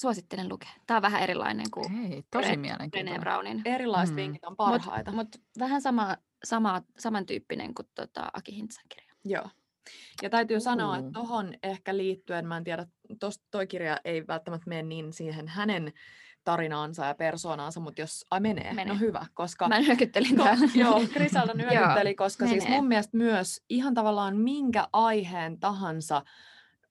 suosittelen 0.00 0.48
lukea. 0.48 0.70
Tämä 0.86 0.98
on 0.98 1.02
vähän 1.02 1.22
erilainen 1.22 1.66
kuin 1.70 1.92
Hei, 1.92 2.22
tosi 2.30 2.56
mielenkiintoinen. 2.56 3.20
Brownin. 3.20 3.62
Erilaiset 3.64 4.16
Mm. 4.16 4.22
vinkit 4.22 4.44
on 4.44 4.56
parhaita. 4.56 5.12
mut 5.12 5.28
vähän 5.58 5.82
sama, 5.82 6.16
sama, 6.44 6.82
samantyyppinen 6.98 7.74
kuin 7.74 7.88
tota 7.94 8.30
Aki 8.32 8.56
Hintsan 8.56 8.84
kirja. 8.88 9.14
Joo. 9.24 9.50
Ja 10.22 10.30
täytyy 10.30 10.60
sanoa, 10.60 10.96
että 10.96 11.10
tohon 11.12 11.54
ehkä 11.62 11.96
liittyen, 11.96 12.46
mä 12.46 12.56
en 12.56 12.64
tiedä, 12.64 12.86
tos, 13.20 13.40
toi 13.50 13.66
kirja 13.66 13.98
ei 14.04 14.26
välttämättä 14.26 14.68
mene 14.68 14.82
niin 14.82 15.12
siihen 15.12 15.48
hänen 15.48 15.92
tarinaansa 16.44 17.04
ja 17.06 17.14
persoonaansa, 17.14 17.80
mutta 17.80 18.00
jos 18.00 18.26
ai 18.30 18.40
menee, 18.40 18.74
Menee. 18.74 18.94
no 18.94 19.00
hyvä, 19.00 19.26
koska... 19.34 19.68
Mä 19.68 19.80
nyökyttelin 19.80 20.38
Ko- 20.40 20.42
täällä. 20.44 20.68
joo, 20.74 21.00
Griselda 21.12 21.54
nyökytteli, 21.58 22.14
koska 22.14 22.46
siis 22.46 22.64
menee. 22.64 22.76
mun 22.78 22.88
mielestä 22.88 23.16
myös 23.16 23.62
ihan 23.68 23.94
tavallaan 23.94 24.36
minkä 24.36 24.88
aiheen 24.92 25.60
tahansa 25.60 26.22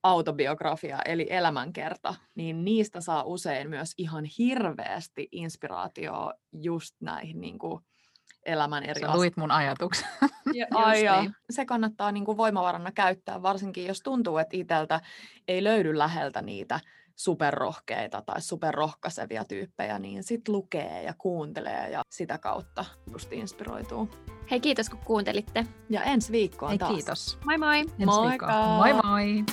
autobiografia 0.04 1.00
eli 1.06 1.28
elämänkerta, 1.30 2.16
niin 2.36 2.66
niistä 2.66 3.02
saa 3.02 3.24
usein 3.24 3.70
myös 3.70 3.94
ihan 3.98 4.26
hirveästi 4.26 5.28
inspiraatioa 5.32 6.34
just 6.52 6.96
näihin 7.02 7.42
niin 7.42 7.60
kuin 7.60 7.84
elämän 8.48 8.84
eri 8.84 9.02
Sä 9.02 9.14
luit 9.14 9.38
mun 9.38 9.52
ajatuksen. 9.52 10.08
ja, 10.54 10.68
ai, 10.76 11.04
niin. 11.22 11.36
se 11.50 11.66
kannattaa 11.66 12.12
niin 12.12 12.26
kuin 12.26 12.38
voimavarana 12.38 12.92
käyttää, 12.92 13.42
varsinkin 13.42 13.86
jos 13.86 14.02
tuntuu, 14.02 14.38
että 14.38 14.58
itseltä 14.58 15.02
ei 15.48 15.64
löydy 15.64 15.98
läheltä 15.98 16.42
niitä 16.42 16.80
superrohkeita 17.16 18.22
tai 18.22 18.42
superrohkaisevia 18.42 19.44
tyyppejä, 19.46 20.00
niin 20.00 20.24
sit 20.24 20.48
lukee 20.48 21.04
ja 21.04 21.14
kuuntelee 21.18 21.90
ja 21.90 22.02
sitä 22.10 22.38
kautta 22.38 22.86
just 23.12 23.34
inspiroituu. 23.34 24.10
Hei, 24.52 24.60
kiitos 24.60 24.90
kun 24.90 25.00
kuuntelitte. 25.06 25.66
Ja 25.90 26.04
ensi 26.04 26.32
viikkoon 26.32 26.70
Hei, 26.70 26.78
taas. 26.78 26.92
kiitos. 26.92 27.40
Moi 27.46 27.58
moi! 27.58 27.80
Ensi 27.80 28.06
Moikka! 28.06 28.48
viikkoon. 28.48 28.78
Moi 28.78 28.94
moi! 28.94 29.44